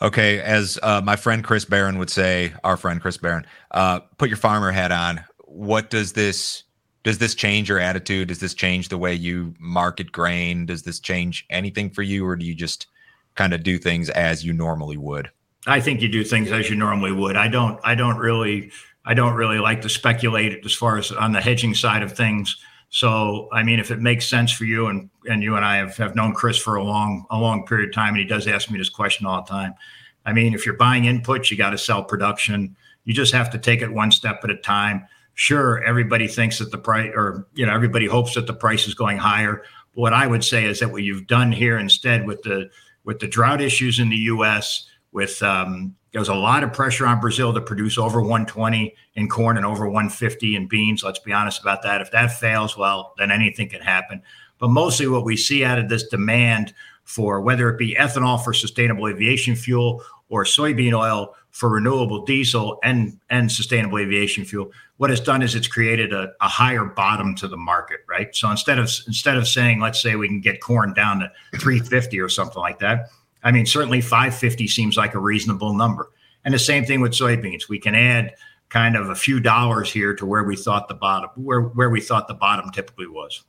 Okay, 0.03 0.41
as 0.41 0.79
uh, 0.83 1.01
my 1.03 1.17
friend 1.17 1.43
Chris 1.43 1.65
Barron 1.65 1.97
would 1.97 2.11
say, 2.11 2.53
our 2.65 2.77
friend 2.77 3.01
Chris 3.01 3.17
Barron, 3.17 3.47
uh, 3.71 4.01
put 4.19 4.29
your 4.29 4.37
farmer 4.37 4.71
hat 4.71 4.93
on 4.93 5.25
what 5.47 5.89
does 5.89 6.13
this 6.13 6.65
does 7.03 7.17
this 7.17 7.35
change 7.35 7.71
your 7.71 7.79
attitude? 7.79 8.29
Does 8.29 8.41
this 8.41 8.53
change 8.53 8.91
the 8.91 8.99
way 8.99 9.15
you 9.15 9.55
market 9.59 10.13
grain? 10.13 10.67
Does 10.67 10.83
this 10.83 11.01
change 11.01 11.47
anything 11.49 11.89
for 11.89 12.03
you, 12.03 12.27
or 12.27 12.37
do 12.37 12.45
you 12.45 12.55
just 12.55 12.89
kind 13.37 13.55
of 13.55 13.63
do 13.63 13.79
things 13.79 14.11
as 14.11 14.45
you 14.45 14.53
normally 14.53 14.99
would? 14.99 15.31
I 15.67 15.81
think 15.81 16.03
you 16.03 16.09
do 16.09 16.25
things 16.25 16.53
as 16.53 16.69
you 16.69 16.77
normally 16.77 17.13
would. 17.13 17.37
I 17.37 17.49
don't. 17.49 17.81
I 17.83 17.95
don't 17.95 18.19
really. 18.19 18.71
I 19.09 19.15
don't 19.15 19.35
really 19.35 19.59
like 19.59 19.81
to 19.83 19.89
speculate 19.89 20.65
as 20.65 20.75
far 20.75 20.99
as 20.99 21.11
on 21.11 21.33
the 21.33 21.41
hedging 21.41 21.75
side 21.75 22.03
of 22.03 22.13
things. 22.13 22.57
So, 22.91 23.49
I 23.53 23.63
mean, 23.63 23.81
if 23.81 23.91
it 23.91 24.01
makes 24.01 24.29
sense 24.29 24.53
for 24.53 24.65
you, 24.65 24.87
and 24.87 25.11
and 25.29 25.43
you 25.43 25.57
and 25.57 25.65
I 25.65 25.77
have, 25.77 25.97
have 25.97 26.15
known 26.15 26.35
Chris 26.35 26.59
for 26.59 26.77
a 26.77 26.85
long 26.85 27.27
a 27.31 27.39
long 27.39 27.67
period 27.67 27.89
of 27.89 27.95
time, 27.95 28.11
and 28.11 28.19
he 28.19 28.25
does 28.25 28.47
ask 28.47 28.71
me 28.71 28.79
this 28.79 28.91
question 28.91 29.27
all 29.27 29.43
the 29.43 29.49
time. 29.49 29.75
I 30.25 30.33
mean, 30.33 30.55
if 30.55 30.65
you're 30.65 30.77
buying 30.77 31.05
inputs, 31.05 31.51
you 31.51 31.57
got 31.57 31.71
to 31.71 31.79
sell 31.79 32.05
production. 32.05 32.77
You 33.05 33.15
just 33.15 33.33
have 33.33 33.51
to 33.51 33.59
take 33.59 33.81
it 33.81 33.91
one 33.91 34.13
step 34.13 34.41
at 34.45 34.51
a 34.51 34.57
time 34.57 35.09
sure 35.39 35.81
everybody 35.85 36.27
thinks 36.27 36.59
that 36.59 36.73
the 36.73 36.79
price 36.79 37.13
or 37.15 37.47
you 37.55 37.65
know 37.65 37.73
everybody 37.73 38.07
hopes 38.07 38.35
that 38.35 38.49
the 38.49 38.53
price 38.53 38.89
is 38.89 38.95
going 38.95 39.17
higher 39.17 39.63
but 39.95 40.01
what 40.01 40.13
i 40.13 40.27
would 40.27 40.43
say 40.43 40.65
is 40.65 40.81
that 40.81 40.91
what 40.91 41.05
you've 41.05 41.29
done 41.29 41.53
here 41.53 41.79
instead 41.79 42.27
with 42.27 42.43
the 42.43 42.69
with 43.05 43.21
the 43.21 43.29
drought 43.29 43.61
issues 43.61 44.01
in 44.01 44.09
the 44.09 44.17
us 44.17 44.91
with 45.13 45.41
um, 45.45 45.95
there's 46.13 46.29
a 46.29 46.35
lot 46.35 46.65
of 46.65 46.73
pressure 46.73 47.07
on 47.07 47.21
brazil 47.21 47.53
to 47.53 47.61
produce 47.61 47.99
over 47.99 48.21
120 48.21 48.95
in 49.15 49.29
corn 49.29 49.57
and 49.57 49.67
over 49.67 49.87
150 49.87 50.57
in 50.57 50.67
beans. 50.67 51.03
Let's 51.03 51.19
be 51.19 51.33
honest 51.33 51.61
about 51.61 51.83
that. 51.83 52.01
If 52.01 52.11
that 52.13 52.33
fails 52.33 52.77
well 52.77 53.15
then 53.19 53.31
anything 53.31 53.69
can 53.69 53.83
happen. 53.83 54.23
But 54.59 54.69
mostly 54.69 55.07
what 55.07 55.25
we 55.25 55.37
see 55.37 55.65
out 55.65 55.79
of 55.79 55.89
this 55.89 56.09
demand 56.09 56.75
for 57.05 57.41
whether 57.41 57.71
it 57.71 57.79
be 57.79 57.95
ethanol 57.95 58.43
for 58.43 58.53
sustainable 58.53 59.09
aviation 59.09 59.57
fuel 59.57 60.03
or 60.29 60.45
soybean 60.45 60.93
oil 60.93 61.35
for 61.51 61.71
renewable 61.71 62.25
diesel 62.25 62.79
and 62.83 63.19
and 63.31 63.51
sustainable 63.51 63.99
aviation 63.99 64.45
fuel 64.45 64.71
what 64.99 65.11
it's 65.11 65.21
done 65.21 65.43
is 65.43 65.55
it's 65.55 65.69
created 65.69 66.13
a, 66.13 66.33
a, 66.41 66.49
higher 66.49 66.85
bottom 66.85 67.35
to 67.37 67.49
the 67.49 67.57
market 67.57 68.01
right? 68.09 68.35
So 68.35 68.51
instead 68.51 68.79
of 68.79 68.91
instead 69.07 69.37
of 69.37 69.49
saying 69.49 69.81
let's 69.81 70.03
say 70.03 70.17
we 70.17 70.29
can 70.29 70.41
get 70.41 70.61
corn 70.61 70.93
down 70.93 71.21
to 71.21 71.33
350 71.59 72.21
or 72.21 72.29
something 72.29 72.61
like 72.61 72.79
that 72.81 73.11
i 73.45 73.51
mean 73.51 73.67
certainly 73.67 74.01
550 74.01 74.67
seems 74.69 74.97
like 74.97 75.15
a 75.15 75.19
reasonable 75.19 75.75
number. 75.75 76.11
And 76.45 76.55
the 76.55 76.59
same 76.59 76.85
thing 76.85 77.01
with 77.01 77.13
soybeans. 77.13 77.69
We 77.69 77.79
can 77.79 77.95
add 77.95 78.35
kind 78.69 78.97
of 78.97 79.09
a 79.09 79.15
few 79.15 79.41
dollars 79.41 79.91
here 79.91 80.15
to 80.15 80.27
where 80.27 80.45
we 80.45 80.57
thought 80.57 80.89
the 80.89 80.95
bottom 80.95 81.31
where 81.37 81.61
where 81.61 81.91
we 81.91 82.01
thought 82.01 82.29
the 82.29 82.35
bottom 82.35 82.71
typically 82.71 83.07
was. 83.07 83.43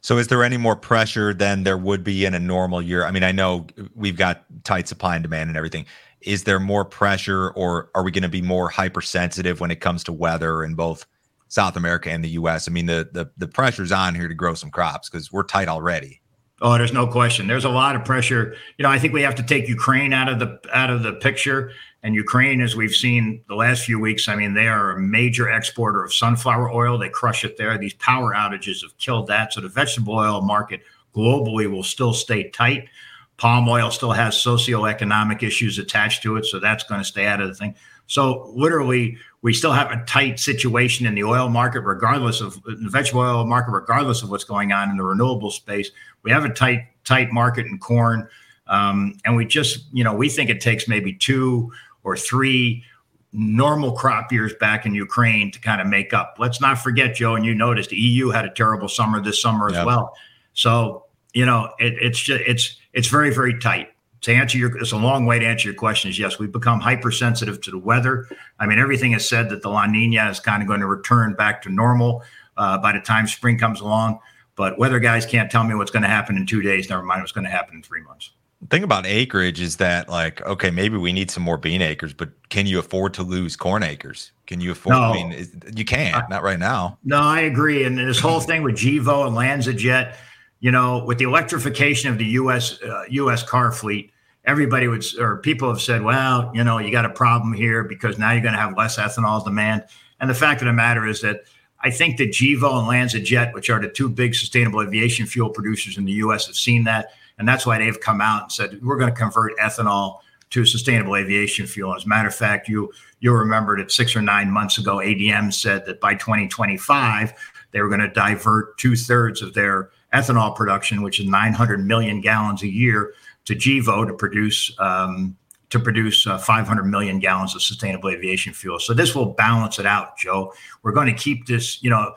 So 0.00 0.18
is 0.18 0.28
there 0.28 0.44
any 0.44 0.56
more 0.56 0.76
pressure 0.76 1.32
than 1.32 1.62
there 1.62 1.78
would 1.78 2.04
be 2.04 2.24
in 2.24 2.34
a 2.34 2.38
normal 2.38 2.82
year? 2.82 3.04
I 3.04 3.10
mean 3.10 3.24
i 3.24 3.32
know 3.32 3.66
we've 3.94 4.16
got 4.16 4.44
tight 4.64 4.88
supply 4.88 5.16
and 5.16 5.22
demand 5.22 5.48
and 5.48 5.56
everything. 5.56 5.86
Is 6.20 6.44
there 6.44 6.58
more 6.58 6.84
pressure 6.84 7.50
or 7.50 7.90
are 7.94 8.02
we 8.02 8.10
going 8.10 8.22
to 8.22 8.28
be 8.28 8.42
more 8.42 8.68
hypersensitive 8.68 9.60
when 9.60 9.70
it 9.70 9.80
comes 9.80 10.04
to 10.04 10.12
weather 10.12 10.64
in 10.64 10.74
both 10.74 11.06
South 11.48 11.76
America 11.76 12.10
and 12.10 12.24
the 12.24 12.30
US? 12.30 12.68
I 12.68 12.72
mean, 12.72 12.86
the 12.86 13.08
the, 13.12 13.30
the 13.36 13.48
pressure's 13.48 13.92
on 13.92 14.14
here 14.14 14.28
to 14.28 14.34
grow 14.34 14.54
some 14.54 14.70
crops 14.70 15.08
because 15.08 15.32
we're 15.32 15.44
tight 15.44 15.68
already. 15.68 16.20
Oh, 16.60 16.78
there's 16.78 16.92
no 16.92 17.06
question. 17.06 17.46
There's 17.46 17.64
a 17.64 17.70
lot 17.70 17.96
of 17.96 18.04
pressure. 18.04 18.54
You 18.78 18.84
know, 18.84 18.90
I 18.90 18.98
think 18.98 19.12
we 19.12 19.22
have 19.22 19.34
to 19.36 19.42
take 19.42 19.68
Ukraine 19.68 20.12
out 20.12 20.28
of 20.28 20.38
the 20.38 20.60
out 20.72 20.90
of 20.90 21.02
the 21.02 21.14
picture. 21.14 21.72
And 22.02 22.14
Ukraine, 22.14 22.60
as 22.60 22.76
we've 22.76 22.94
seen 22.94 23.42
the 23.48 23.54
last 23.54 23.84
few 23.84 23.98
weeks, 23.98 24.28
I 24.28 24.36
mean, 24.36 24.54
they 24.54 24.68
are 24.68 24.90
a 24.92 25.00
major 25.00 25.50
exporter 25.50 26.04
of 26.04 26.12
sunflower 26.12 26.70
oil. 26.70 26.98
They 26.98 27.08
crush 27.08 27.44
it 27.44 27.56
there. 27.56 27.76
These 27.78 27.94
power 27.94 28.34
outages 28.34 28.82
have 28.82 28.96
killed 28.98 29.26
that. 29.28 29.52
So 29.52 29.62
the 29.62 29.68
vegetable 29.68 30.14
oil 30.14 30.42
market 30.42 30.82
globally 31.14 31.70
will 31.70 31.82
still 31.82 32.12
stay 32.12 32.50
tight. 32.50 32.88
Palm 33.36 33.68
oil 33.68 33.90
still 33.90 34.12
has 34.12 34.36
socioeconomic 34.36 35.42
issues 35.42 35.78
attached 35.78 36.22
to 36.22 36.36
it, 36.36 36.44
so 36.44 36.60
that's 36.60 36.84
going 36.84 37.00
to 37.00 37.04
stay 37.06 37.26
out 37.26 37.40
of 37.40 37.48
the 37.48 37.54
thing. 37.54 37.74
So 38.06 38.52
literally, 38.54 39.16
we 39.42 39.52
still 39.52 39.72
have 39.72 39.90
a 39.90 40.04
tight 40.04 40.38
situation 40.38 41.06
in 41.06 41.14
the 41.14 41.24
oil 41.24 41.48
market, 41.48 41.80
regardless 41.80 42.40
of 42.40 42.62
the 42.62 42.88
vegetable 42.90 43.22
oil 43.22 43.44
market, 43.46 43.72
regardless 43.72 44.22
of 44.22 44.30
what's 44.30 44.44
going 44.44 44.72
on 44.72 44.90
in 44.90 44.96
the 44.96 45.02
renewable 45.02 45.50
space. 45.50 45.90
We 46.22 46.30
have 46.30 46.44
a 46.44 46.50
tight 46.50 46.86
tight 47.04 47.30
market 47.32 47.66
in 47.66 47.78
corn, 47.78 48.28
um, 48.66 49.18
and 49.24 49.36
we 49.36 49.46
just 49.46 49.86
you 49.92 50.04
know 50.04 50.14
we 50.14 50.28
think 50.28 50.50
it 50.50 50.60
takes 50.60 50.88
maybe 50.88 51.12
two 51.12 51.72
or 52.02 52.16
three 52.16 52.84
normal 53.32 53.92
crop 53.92 54.30
years 54.30 54.54
back 54.60 54.86
in 54.86 54.94
Ukraine 54.94 55.50
to 55.50 55.60
kind 55.60 55.80
of 55.80 55.86
make 55.86 56.12
up. 56.12 56.36
Let's 56.38 56.60
not 56.60 56.78
forget, 56.78 57.14
Joe, 57.14 57.34
and 57.34 57.44
you 57.44 57.54
noticed 57.54 57.90
the 57.90 57.96
EU 57.96 58.28
had 58.30 58.44
a 58.44 58.50
terrible 58.50 58.88
summer 58.88 59.20
this 59.20 59.40
summer 59.40 59.70
yep. 59.70 59.80
as 59.80 59.86
well. 59.86 60.14
So 60.52 61.04
you 61.32 61.44
know 61.44 61.72
it, 61.78 61.94
it's 62.00 62.18
just 62.18 62.42
it's 62.46 62.76
it's 62.94 63.08
very, 63.08 63.34
very 63.34 63.58
tight. 63.58 63.88
To 64.24 64.32
answer 64.32 64.56
your, 64.56 64.74
it's 64.78 64.92
a 64.92 64.96
long 64.96 65.26
way 65.26 65.38
to 65.38 65.44
answer 65.44 65.68
your 65.68 65.74
question. 65.74 66.08
Is 66.08 66.18
yes, 66.18 66.38
we've 66.38 66.50
become 66.50 66.80
hypersensitive 66.80 67.60
to 67.60 67.70
the 67.70 67.78
weather. 67.78 68.26
I 68.58 68.66
mean, 68.66 68.78
everything 68.78 69.12
is 69.12 69.28
said 69.28 69.50
that 69.50 69.60
the 69.60 69.68
La 69.68 69.84
Nina 69.84 70.30
is 70.30 70.40
kind 70.40 70.62
of 70.62 70.66
going 70.66 70.80
to 70.80 70.86
return 70.86 71.34
back 71.34 71.60
to 71.62 71.68
normal 71.68 72.22
uh, 72.56 72.78
by 72.78 72.92
the 72.92 73.00
time 73.00 73.26
spring 73.26 73.58
comes 73.58 73.82
along. 73.82 74.20
But 74.56 74.78
weather 74.78 74.98
guys 74.98 75.26
can't 75.26 75.50
tell 75.50 75.62
me 75.62 75.74
what's 75.74 75.90
going 75.90 76.04
to 76.04 76.08
happen 76.08 76.38
in 76.38 76.46
two 76.46 76.62
days. 76.62 76.88
Never 76.88 77.02
mind 77.02 77.20
what's 77.20 77.32
going 77.32 77.44
to 77.44 77.50
happen 77.50 77.76
in 77.76 77.82
three 77.82 78.00
months. 78.00 78.30
The 78.62 78.68
thing 78.68 78.82
about 78.82 79.04
acreage 79.04 79.60
is 79.60 79.76
that, 79.76 80.08
like, 80.08 80.40
okay, 80.46 80.70
maybe 80.70 80.96
we 80.96 81.12
need 81.12 81.30
some 81.30 81.42
more 81.42 81.58
bean 81.58 81.82
acres, 81.82 82.14
but 82.14 82.30
can 82.48 82.66
you 82.66 82.78
afford 82.78 83.12
to 83.14 83.22
lose 83.22 83.56
corn 83.56 83.82
acres? 83.82 84.32
Can 84.46 84.58
you 84.58 84.72
afford? 84.72 84.96
No, 84.96 85.02
I 85.02 85.12
mean, 85.12 85.50
you 85.76 85.84
can't. 85.84 86.30
Not 86.30 86.42
right 86.42 86.58
now. 86.58 86.96
No, 87.04 87.18
I 87.18 87.40
agree. 87.40 87.84
And 87.84 87.98
this 87.98 88.20
whole 88.20 88.40
thing 88.40 88.62
with 88.62 88.76
Gevo 88.76 89.26
and 89.26 89.36
LanzaJet 89.36 90.16
you 90.64 90.70
know, 90.70 91.04
with 91.04 91.18
the 91.18 91.24
electrification 91.26 92.10
of 92.10 92.16
the 92.16 92.24
U.S. 92.24 92.80
Uh, 92.80 93.02
U.S. 93.10 93.42
car 93.42 93.70
fleet, 93.70 94.13
everybody 94.44 94.88
would 94.88 95.04
or 95.18 95.38
people 95.38 95.68
have 95.68 95.80
said, 95.80 96.02
well, 96.02 96.50
you 96.54 96.64
know, 96.64 96.78
you 96.78 96.90
got 96.90 97.04
a 97.04 97.10
problem 97.10 97.52
here 97.52 97.84
because 97.84 98.18
now 98.18 98.32
you're 98.32 98.42
going 98.42 98.54
to 98.54 98.60
have 98.60 98.76
less 98.76 98.98
ethanol 98.98 99.44
demand. 99.44 99.84
And 100.20 100.28
the 100.28 100.34
fact 100.34 100.60
of 100.62 100.66
the 100.66 100.72
matter 100.72 101.06
is 101.06 101.20
that 101.22 101.44
I 101.80 101.90
think 101.90 102.16
that 102.18 102.30
Gevo 102.30 102.78
and 102.78 102.88
LanzaJet, 102.88 103.52
which 103.52 103.68
are 103.68 103.80
the 103.80 103.88
two 103.88 104.08
big 104.08 104.34
sustainable 104.34 104.82
aviation 104.82 105.26
fuel 105.26 105.50
producers 105.50 105.98
in 105.98 106.04
the 106.04 106.12
U.S., 106.12 106.46
have 106.46 106.56
seen 106.56 106.84
that, 106.84 107.12
and 107.38 107.46
that's 107.46 107.66
why 107.66 107.78
they've 107.78 108.00
come 108.00 108.20
out 108.20 108.42
and 108.42 108.52
said 108.52 108.82
we're 108.82 108.96
going 108.96 109.12
to 109.12 109.18
convert 109.18 109.56
ethanol 109.58 110.20
to 110.50 110.64
sustainable 110.64 111.16
aviation 111.16 111.66
fuel. 111.66 111.94
As 111.94 112.04
a 112.04 112.08
matter 112.08 112.28
of 112.28 112.34
fact, 112.34 112.68
you 112.68 112.92
you'll 113.20 113.34
remember 113.34 113.76
that 113.76 113.90
six 113.90 114.14
or 114.14 114.22
nine 114.22 114.50
months 114.50 114.78
ago, 114.78 114.96
ADM 114.96 115.52
said 115.52 115.84
that 115.86 116.00
by 116.00 116.14
2025 116.14 117.32
they 117.72 117.80
were 117.80 117.88
going 117.88 118.00
to 118.00 118.08
divert 118.08 118.78
two 118.78 118.94
thirds 118.94 119.42
of 119.42 119.52
their 119.52 119.90
ethanol 120.12 120.54
production, 120.54 121.02
which 121.02 121.18
is 121.18 121.26
900 121.26 121.84
million 121.84 122.20
gallons 122.20 122.62
a 122.62 122.68
year, 122.68 123.14
to 123.44 123.54
Gevo 123.54 124.06
to 124.06 124.14
produce 124.14 124.74
um, 124.78 125.36
to 125.70 125.80
produce 125.80 126.26
uh, 126.26 126.38
500 126.38 126.84
million 126.84 127.18
gallons 127.18 127.54
of 127.54 127.62
sustainable 127.62 128.10
aviation 128.10 128.52
fuel. 128.52 128.78
So 128.78 128.94
this 128.94 129.14
will 129.14 129.32
balance 129.32 129.78
it 129.78 129.86
out, 129.86 130.16
Joe. 130.16 130.52
We're 130.82 130.92
going 130.92 131.08
to 131.08 131.20
keep 131.20 131.46
this. 131.46 131.82
You 131.82 131.90
know, 131.90 132.14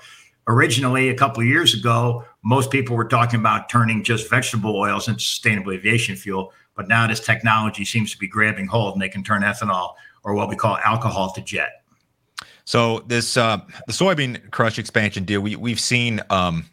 originally 0.48 1.10
a 1.10 1.16
couple 1.16 1.42
of 1.42 1.48
years 1.48 1.74
ago, 1.74 2.24
most 2.44 2.72
people 2.72 2.96
were 2.96 3.08
talking 3.08 3.40
about 3.40 3.70
turning 3.70 4.04
just 4.04 4.30
vegetable 4.30 4.76
oils 4.76 5.08
into 5.08 5.22
sustainable 5.22 5.72
aviation 5.72 6.16
fuel, 6.16 6.54
but 6.76 6.88
now 6.88 7.08
this 7.08 7.20
technology 7.20 7.84
seems 7.84 8.12
to 8.12 8.18
be 8.18 8.28
grabbing 8.28 8.68
hold, 8.68 8.94
and 8.94 9.02
they 9.02 9.10
can 9.10 9.24
turn 9.24 9.42
ethanol 9.42 9.94
or 10.24 10.34
what 10.34 10.50
we 10.50 10.56
call 10.56 10.78
alcohol 10.78 11.32
to 11.34 11.42
jet. 11.42 11.82
So 12.66 13.00
this 13.08 13.38
uh, 13.38 13.60
the 13.88 13.94
soybean 13.94 14.52
crush 14.52 14.78
expansion 14.78 15.24
deal, 15.24 15.42
we 15.42 15.56
we've 15.56 15.80
seen 15.80 16.22
um, 16.30 16.66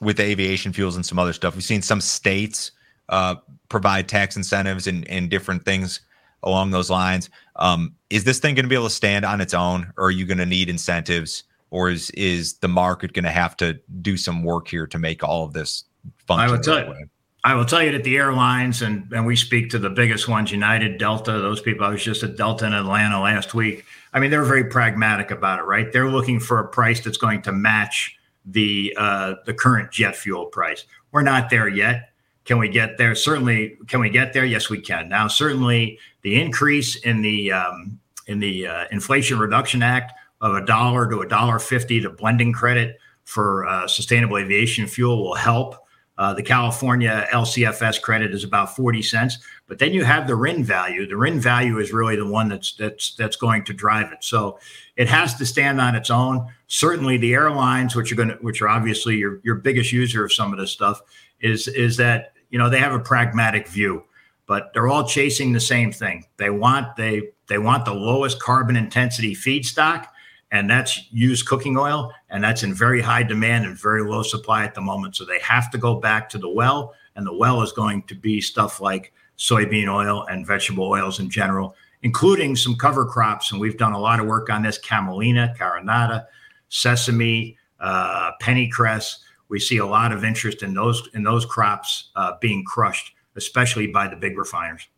with 0.00 0.20
aviation 0.20 0.72
fuels 0.72 0.96
and 0.96 1.04
some 1.04 1.18
other 1.18 1.32
stuff. 1.32 1.54
We've 1.54 1.64
seen 1.64 1.82
some 1.82 2.00
states 2.00 2.72
uh, 3.08 3.36
provide 3.68 4.08
tax 4.08 4.36
incentives 4.36 4.86
and, 4.86 5.08
and 5.08 5.30
different 5.30 5.64
things 5.64 6.00
along 6.42 6.70
those 6.70 6.90
lines. 6.90 7.30
Um, 7.56 7.94
is 8.10 8.24
this 8.24 8.38
thing 8.38 8.54
going 8.54 8.64
to 8.64 8.68
be 8.68 8.74
able 8.74 8.88
to 8.88 8.94
stand 8.94 9.24
on 9.24 9.40
its 9.40 9.54
own, 9.54 9.92
or 9.96 10.06
are 10.06 10.10
you 10.10 10.26
going 10.26 10.38
to 10.38 10.46
need 10.46 10.68
incentives, 10.68 11.44
or 11.70 11.90
is 11.90 12.10
is 12.10 12.54
the 12.58 12.68
market 12.68 13.12
going 13.12 13.24
to 13.24 13.30
have 13.30 13.56
to 13.58 13.80
do 14.00 14.16
some 14.16 14.44
work 14.44 14.68
here 14.68 14.86
to 14.86 14.98
make 14.98 15.22
all 15.22 15.44
of 15.44 15.52
this 15.52 15.84
function? 16.26 16.48
I 16.48 16.52
will 16.52 16.62
tell 16.62 16.78
you. 16.78 17.08
I 17.46 17.54
will 17.54 17.66
tell 17.66 17.82
you 17.82 17.92
that 17.92 18.04
the 18.04 18.16
airlines 18.16 18.80
and 18.80 19.12
and 19.12 19.26
we 19.26 19.36
speak 19.36 19.70
to 19.70 19.78
the 19.78 19.90
biggest 19.90 20.28
ones, 20.28 20.50
United, 20.50 20.98
Delta, 20.98 21.32
those 21.32 21.60
people. 21.60 21.84
I 21.84 21.90
was 21.90 22.02
just 22.02 22.22
at 22.22 22.36
Delta 22.36 22.66
in 22.66 22.72
Atlanta 22.72 23.20
last 23.20 23.52
week. 23.54 23.84
I 24.14 24.20
mean, 24.20 24.30
they're 24.30 24.44
very 24.44 24.64
pragmatic 24.64 25.30
about 25.30 25.58
it, 25.58 25.64
right? 25.64 25.92
They're 25.92 26.08
looking 26.08 26.40
for 26.40 26.58
a 26.58 26.68
price 26.68 27.00
that's 27.00 27.18
going 27.18 27.42
to 27.42 27.52
match 27.52 28.16
the 28.46 28.94
uh, 28.96 29.34
the 29.44 29.52
current 29.52 29.90
jet 29.90 30.16
fuel 30.16 30.46
price. 30.46 30.84
We're 31.12 31.22
not 31.22 31.50
there 31.50 31.68
yet. 31.68 32.10
Can 32.44 32.58
we 32.58 32.68
get 32.68 32.98
there? 32.98 33.14
Certainly. 33.14 33.78
Can 33.88 34.00
we 34.00 34.10
get 34.10 34.32
there? 34.32 34.44
Yes, 34.44 34.68
we 34.68 34.80
can. 34.80 35.08
Now, 35.08 35.28
certainly, 35.28 35.98
the 36.22 36.40
increase 36.40 36.96
in 36.96 37.22
the 37.22 37.52
um, 37.52 37.98
in 38.26 38.38
the 38.38 38.66
uh, 38.66 38.84
Inflation 38.90 39.38
Reduction 39.38 39.82
Act 39.82 40.12
of 40.40 40.54
a 40.54 40.64
dollar 40.64 41.08
to 41.10 41.20
a 41.20 41.28
dollar 41.28 41.58
fifty 41.58 42.00
to 42.00 42.10
blending 42.10 42.52
credit 42.52 42.98
for 43.24 43.66
uh, 43.66 43.88
sustainable 43.88 44.38
aviation 44.38 44.86
fuel 44.86 45.22
will 45.22 45.34
help. 45.34 45.76
Uh, 46.16 46.32
the 46.32 46.42
California 46.42 47.26
LCFS 47.32 48.00
credit 48.00 48.32
is 48.32 48.44
about 48.44 48.76
40 48.76 49.02
cents, 49.02 49.38
but 49.66 49.80
then 49.80 49.92
you 49.92 50.04
have 50.04 50.28
the 50.28 50.36
RIN 50.36 50.62
value. 50.62 51.08
The 51.08 51.16
RIN 51.16 51.40
value 51.40 51.80
is 51.80 51.92
really 51.92 52.14
the 52.14 52.26
one 52.26 52.48
that's 52.48 52.74
that's 52.74 53.16
that's 53.16 53.34
going 53.34 53.64
to 53.64 53.72
drive 53.72 54.12
it. 54.12 54.22
So 54.22 54.60
it 54.96 55.08
has 55.08 55.34
to 55.34 55.46
stand 55.46 55.80
on 55.80 55.96
its 55.96 56.10
own. 56.10 56.46
Certainly, 56.68 57.16
the 57.16 57.34
airlines, 57.34 57.96
which 57.96 58.12
are 58.12 58.14
going 58.14 58.28
to, 58.28 58.36
which 58.36 58.62
are 58.62 58.68
obviously 58.68 59.16
your 59.16 59.40
your 59.42 59.56
biggest 59.56 59.90
user 59.90 60.24
of 60.24 60.32
some 60.32 60.52
of 60.52 60.58
this 60.60 60.70
stuff, 60.70 61.02
is 61.40 61.66
is 61.66 61.96
that 61.96 62.33
you 62.54 62.58
know 62.58 62.70
they 62.70 62.78
have 62.78 62.94
a 62.94 63.00
pragmatic 63.00 63.66
view, 63.66 64.04
but 64.46 64.72
they're 64.72 64.86
all 64.86 65.04
chasing 65.04 65.52
the 65.52 65.58
same 65.58 65.90
thing. 65.90 66.24
They 66.36 66.50
want 66.50 66.94
they 66.94 67.30
they 67.48 67.58
want 67.58 67.84
the 67.84 67.92
lowest 67.92 68.40
carbon 68.40 68.76
intensity 68.76 69.34
feedstock 69.34 70.06
and 70.52 70.70
that's 70.70 71.00
used 71.10 71.46
cooking 71.46 71.76
oil 71.76 72.12
and 72.30 72.44
that's 72.44 72.62
in 72.62 72.72
very 72.72 73.00
high 73.00 73.24
demand 73.24 73.64
and 73.64 73.76
very 73.76 74.04
low 74.04 74.22
supply 74.22 74.62
at 74.62 74.72
the 74.76 74.80
moment. 74.80 75.16
So 75.16 75.24
they 75.24 75.40
have 75.40 75.68
to 75.72 75.78
go 75.78 75.96
back 75.96 76.28
to 76.28 76.38
the 76.38 76.48
well 76.48 76.94
and 77.16 77.26
the 77.26 77.34
well 77.34 77.60
is 77.60 77.72
going 77.72 78.04
to 78.04 78.14
be 78.14 78.40
stuff 78.40 78.80
like 78.80 79.12
soybean 79.36 79.92
oil 79.92 80.24
and 80.30 80.46
vegetable 80.46 80.84
oils 80.84 81.18
in 81.18 81.28
general 81.30 81.74
including 82.04 82.54
some 82.54 82.76
cover 82.76 83.04
crops. 83.04 83.50
And 83.50 83.60
we've 83.60 83.78
done 83.78 83.94
a 83.94 83.98
lot 83.98 84.20
of 84.20 84.26
work 84.26 84.48
on 84.48 84.62
this 84.62 84.78
camelina 84.78 85.56
carinata 85.58 86.26
sesame 86.68 87.58
uh, 87.80 88.30
pennycress 88.40 89.23
we 89.48 89.60
see 89.60 89.78
a 89.78 89.86
lot 89.86 90.12
of 90.12 90.24
interest 90.24 90.62
in 90.62 90.74
those 90.74 91.08
in 91.14 91.22
those 91.22 91.44
crops 91.44 92.10
uh, 92.16 92.32
being 92.40 92.64
crushed 92.64 93.14
especially 93.36 93.86
by 93.86 94.08
the 94.08 94.16
big 94.16 94.38
refiners. 94.38 94.88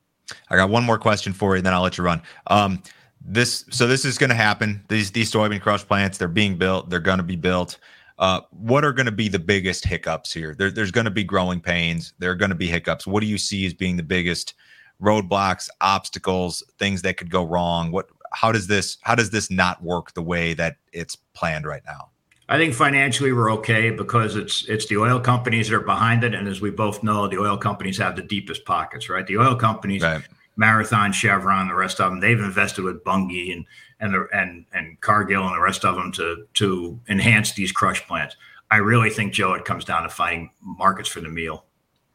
I 0.50 0.56
got 0.56 0.70
one 0.70 0.84
more 0.84 0.98
question 0.98 1.32
for 1.32 1.54
you 1.54 1.58
and 1.58 1.66
then 1.66 1.72
i'll 1.72 1.82
let 1.82 1.98
you 1.98 2.04
run. 2.04 2.22
Um, 2.48 2.82
this 3.20 3.64
so 3.70 3.86
this 3.86 4.04
is 4.04 4.18
going 4.18 4.30
to 4.30 4.36
happen. 4.36 4.84
These 4.88 5.10
these 5.10 5.32
soybean 5.32 5.60
crush 5.60 5.84
plants 5.84 6.18
they're 6.18 6.28
being 6.28 6.56
built 6.56 6.90
they're 6.90 7.00
going 7.00 7.18
to 7.18 7.24
be 7.24 7.36
built. 7.36 7.78
Uh, 8.18 8.40
what 8.50 8.82
are 8.84 8.92
going 8.92 9.06
to 9.06 9.12
be 9.12 9.28
the 9.28 9.38
biggest 9.38 9.84
hiccups 9.84 10.32
here? 10.32 10.54
There, 10.54 10.70
there's 10.70 10.90
going 10.90 11.04
to 11.04 11.10
be 11.10 11.24
growing 11.24 11.60
pains 11.60 12.14
there 12.18 12.30
are 12.30 12.36
going 12.36 12.50
to 12.50 12.56
be 12.56 12.66
hiccups. 12.66 13.06
What 13.06 13.20
do 13.20 13.26
you 13.26 13.38
see 13.38 13.66
as 13.66 13.74
being 13.74 13.96
the 13.96 14.02
biggest 14.02 14.54
roadblocks 15.02 15.68
obstacles 15.82 16.62
things 16.78 17.02
that 17.02 17.16
could 17.16 17.30
go 17.30 17.44
wrong? 17.44 17.90
What 17.90 18.06
how 18.32 18.52
does 18.52 18.66
this 18.66 18.98
how 19.02 19.14
does 19.14 19.30
this 19.30 19.50
not 19.50 19.82
work 19.82 20.12
the 20.14 20.22
way 20.22 20.54
that 20.54 20.76
it's 20.92 21.16
planned 21.34 21.66
right 21.66 21.82
now 21.86 22.10
I 22.48 22.58
think 22.58 22.74
financially 22.74 23.32
we're 23.32 23.52
okay 23.54 23.90
because 23.90 24.36
it's 24.36 24.64
it's 24.68 24.86
the 24.86 24.98
oil 24.98 25.18
companies 25.18 25.68
that 25.68 25.76
are 25.76 25.80
behind 25.80 26.22
it, 26.22 26.34
and 26.34 26.46
as 26.46 26.60
we 26.60 26.70
both 26.70 27.02
know, 27.02 27.26
the 27.26 27.38
oil 27.38 27.56
companies 27.56 27.98
have 27.98 28.14
the 28.14 28.22
deepest 28.22 28.64
pockets, 28.64 29.08
right? 29.08 29.26
The 29.26 29.38
oil 29.38 29.56
companies 29.56 30.02
right. 30.02 30.22
Marathon, 30.56 31.12
Chevron, 31.12 31.68
the 31.68 31.74
rest 31.74 32.00
of 32.00 32.10
them, 32.10 32.20
they've 32.20 32.38
invested 32.38 32.84
with 32.84 33.02
Bunge 33.04 33.52
and 33.52 33.64
and 33.98 34.14
the, 34.14 34.28
and 34.32 34.64
and 34.72 35.00
Cargill 35.00 35.44
and 35.44 35.56
the 35.56 35.60
rest 35.60 35.84
of 35.84 35.96
them 35.96 36.12
to 36.12 36.46
to 36.54 37.00
enhance 37.08 37.52
these 37.52 37.72
crush 37.72 38.06
plants. 38.06 38.36
I 38.70 38.76
really 38.78 39.10
think 39.10 39.32
Joe, 39.32 39.54
it 39.54 39.64
comes 39.64 39.84
down 39.84 40.02
to 40.04 40.08
finding 40.08 40.50
markets 40.60 41.08
for 41.08 41.20
the 41.20 41.28
meal. 41.28 41.64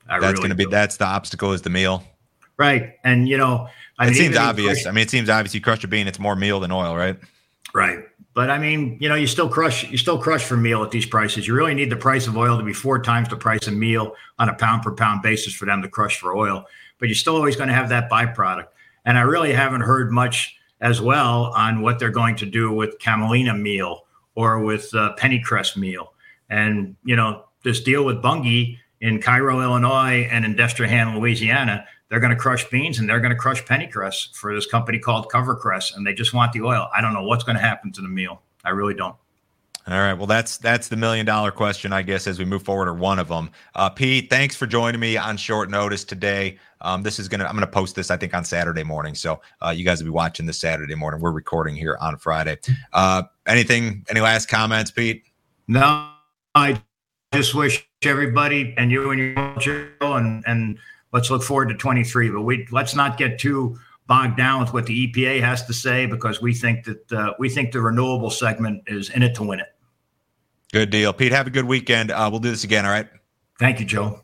I 0.07 0.19
that's 0.19 0.33
really 0.33 0.47
going 0.47 0.49
to 0.49 0.55
be 0.55 0.65
that's 0.65 0.97
the 0.97 1.05
obstacle 1.05 1.51
is 1.51 1.61
the 1.61 1.69
meal, 1.69 2.03
right? 2.57 2.93
And 3.03 3.27
you 3.27 3.37
know, 3.37 3.67
I 3.99 4.05
it 4.05 4.11
mean, 4.11 4.15
seems 4.15 4.37
obvious. 4.37 4.83
Crush, 4.83 4.87
I 4.87 4.95
mean, 4.95 5.03
it 5.03 5.09
seems 5.09 5.29
obvious. 5.29 5.53
You 5.53 5.61
crush 5.61 5.83
a 5.83 5.87
bean, 5.87 6.07
it's 6.07 6.19
more 6.19 6.35
meal 6.35 6.61
than 6.61 6.71
oil, 6.71 6.95
right? 6.95 7.17
Right. 7.73 7.99
But 8.33 8.49
I 8.49 8.57
mean, 8.57 8.97
you 9.01 9.09
know, 9.09 9.15
you 9.15 9.27
still 9.27 9.49
crush 9.49 9.89
you 9.89 9.97
still 9.97 10.17
crush 10.17 10.45
for 10.45 10.55
meal 10.55 10.83
at 10.83 10.91
these 10.91 11.05
prices. 11.05 11.47
You 11.47 11.53
really 11.53 11.73
need 11.73 11.89
the 11.89 11.97
price 11.97 12.27
of 12.27 12.37
oil 12.37 12.57
to 12.57 12.63
be 12.63 12.73
four 12.73 13.01
times 13.01 13.27
the 13.27 13.35
price 13.35 13.67
of 13.67 13.73
meal 13.73 14.15
on 14.39 14.47
a 14.47 14.53
pound 14.53 14.83
per 14.83 14.93
pound 14.93 15.21
basis 15.21 15.53
for 15.53 15.65
them 15.65 15.81
to 15.81 15.89
crush 15.89 16.19
for 16.19 16.35
oil 16.35 16.65
but 17.01 17.09
you're 17.09 17.15
still 17.15 17.35
always 17.35 17.57
going 17.57 17.67
to 17.67 17.73
have 17.73 17.89
that 17.89 18.09
byproduct. 18.09 18.67
And 19.03 19.17
I 19.17 19.21
really 19.21 19.51
haven't 19.51 19.81
heard 19.81 20.11
much 20.11 20.55
as 20.79 21.01
well 21.01 21.51
on 21.55 21.81
what 21.81 21.99
they're 21.99 22.11
going 22.11 22.35
to 22.37 22.45
do 22.45 22.71
with 22.71 22.99
camelina 22.99 23.55
meal 23.55 24.05
or 24.35 24.63
with 24.63 24.93
uh, 24.93 25.15
pennycress 25.17 25.75
meal. 25.75 26.13
And, 26.49 26.95
you 27.03 27.15
know, 27.15 27.45
this 27.63 27.81
deal 27.81 28.05
with 28.05 28.21
Bunge 28.21 28.77
in 29.01 29.19
Cairo, 29.19 29.61
Illinois, 29.61 30.27
and 30.31 30.45
in 30.45 30.55
Destrehan, 30.55 31.19
Louisiana, 31.19 31.85
they're 32.11 32.19
going 32.19 32.31
to 32.31 32.37
crush 32.37 32.69
beans 32.69 32.99
and 32.99 33.09
they're 33.09 33.21
going 33.21 33.31
to 33.31 33.37
crush 33.37 33.63
pennycress 33.63 34.35
for 34.35 34.53
this 34.53 34.67
company 34.67 34.99
called 34.99 35.29
Covercress, 35.29 35.95
and 35.95 36.05
they 36.05 36.13
just 36.13 36.33
want 36.33 36.51
the 36.51 36.61
oil. 36.61 36.89
I 36.93 36.99
don't 36.99 37.13
know 37.13 37.23
what's 37.23 37.45
going 37.45 37.55
to 37.55 37.61
happen 37.61 37.93
to 37.93 38.01
the 38.01 38.09
meal. 38.09 38.41
I 38.65 38.71
really 38.71 38.93
don't. 38.93 39.15
All 39.87 39.97
right. 39.97 40.13
Well, 40.13 40.27
that's 40.27 40.57
that's 40.57 40.89
the 40.89 40.97
million 40.97 41.25
dollar 41.25 41.51
question, 41.51 41.91
I 41.91 42.03
guess, 42.03 42.27
as 42.27 42.37
we 42.37 42.45
move 42.45 42.63
forward, 42.63 42.87
or 42.87 42.93
one 42.93 43.17
of 43.17 43.29
them. 43.29 43.49
Uh, 43.73 43.89
Pete, 43.89 44.29
thanks 44.29 44.55
for 44.55 44.67
joining 44.67 44.99
me 44.99 45.17
on 45.17 45.37
short 45.37 45.71
notice 45.71 46.03
today. 46.03 46.59
Um, 46.81 47.01
this 47.01 47.17
is 47.17 47.27
gonna 47.27 47.45
I'm 47.45 47.55
gonna 47.55 47.65
post 47.65 47.95
this 47.95 48.11
I 48.11 48.17
think 48.17 48.35
on 48.35 48.43
Saturday 48.43 48.83
morning, 48.83 49.15
so 49.15 49.41
uh, 49.65 49.69
you 49.69 49.83
guys 49.83 49.99
will 49.99 50.11
be 50.11 50.11
watching 50.11 50.45
this 50.45 50.59
Saturday 50.59 50.93
morning. 50.93 51.19
We're 51.19 51.31
recording 51.31 51.75
here 51.75 51.97
on 51.99 52.17
Friday. 52.17 52.57
Uh, 52.93 53.23
anything? 53.47 54.05
Any 54.07 54.19
last 54.19 54.49
comments, 54.49 54.91
Pete? 54.91 55.23
No, 55.67 56.11
I 56.53 56.79
just 57.33 57.55
wish 57.55 57.87
everybody 58.03 58.75
and 58.77 58.91
you 58.91 59.09
and 59.09 59.65
your 59.65 59.89
and 60.01 60.43
and 60.45 60.77
let's 61.13 61.29
look 61.29 61.43
forward 61.43 61.69
to 61.69 61.75
23. 61.75 62.29
But 62.29 62.41
we 62.41 62.67
let's 62.71 62.95
not 62.95 63.17
get 63.17 63.39
too 63.39 63.77
bogged 64.07 64.37
down 64.37 64.61
with 64.61 64.73
what 64.73 64.85
the 64.85 65.07
EPA 65.07 65.41
has 65.41 65.65
to 65.65 65.73
say 65.73 66.05
because 66.05 66.41
we 66.41 66.53
think 66.53 66.83
that 66.85 67.11
uh, 67.11 67.33
we 67.39 67.49
think 67.49 67.71
the 67.71 67.81
renewable 67.81 68.29
segment 68.29 68.83
is 68.87 69.09
in 69.09 69.23
it 69.23 69.35
to 69.35 69.43
win 69.43 69.59
it. 69.59 69.67
Good 70.73 70.89
deal, 70.89 71.13
Pete. 71.13 71.31
Have 71.31 71.47
a 71.47 71.51
good 71.51 71.65
weekend. 71.65 72.11
Uh, 72.11 72.27
we'll 72.31 72.39
do 72.39 72.49
this 72.49 72.63
again. 72.63 72.85
All 72.85 72.91
right. 72.91 73.07
Thank 73.59 73.79
you, 73.79 73.85
Joe. 73.85 74.21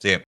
See 0.00 0.10
you. 0.12 0.20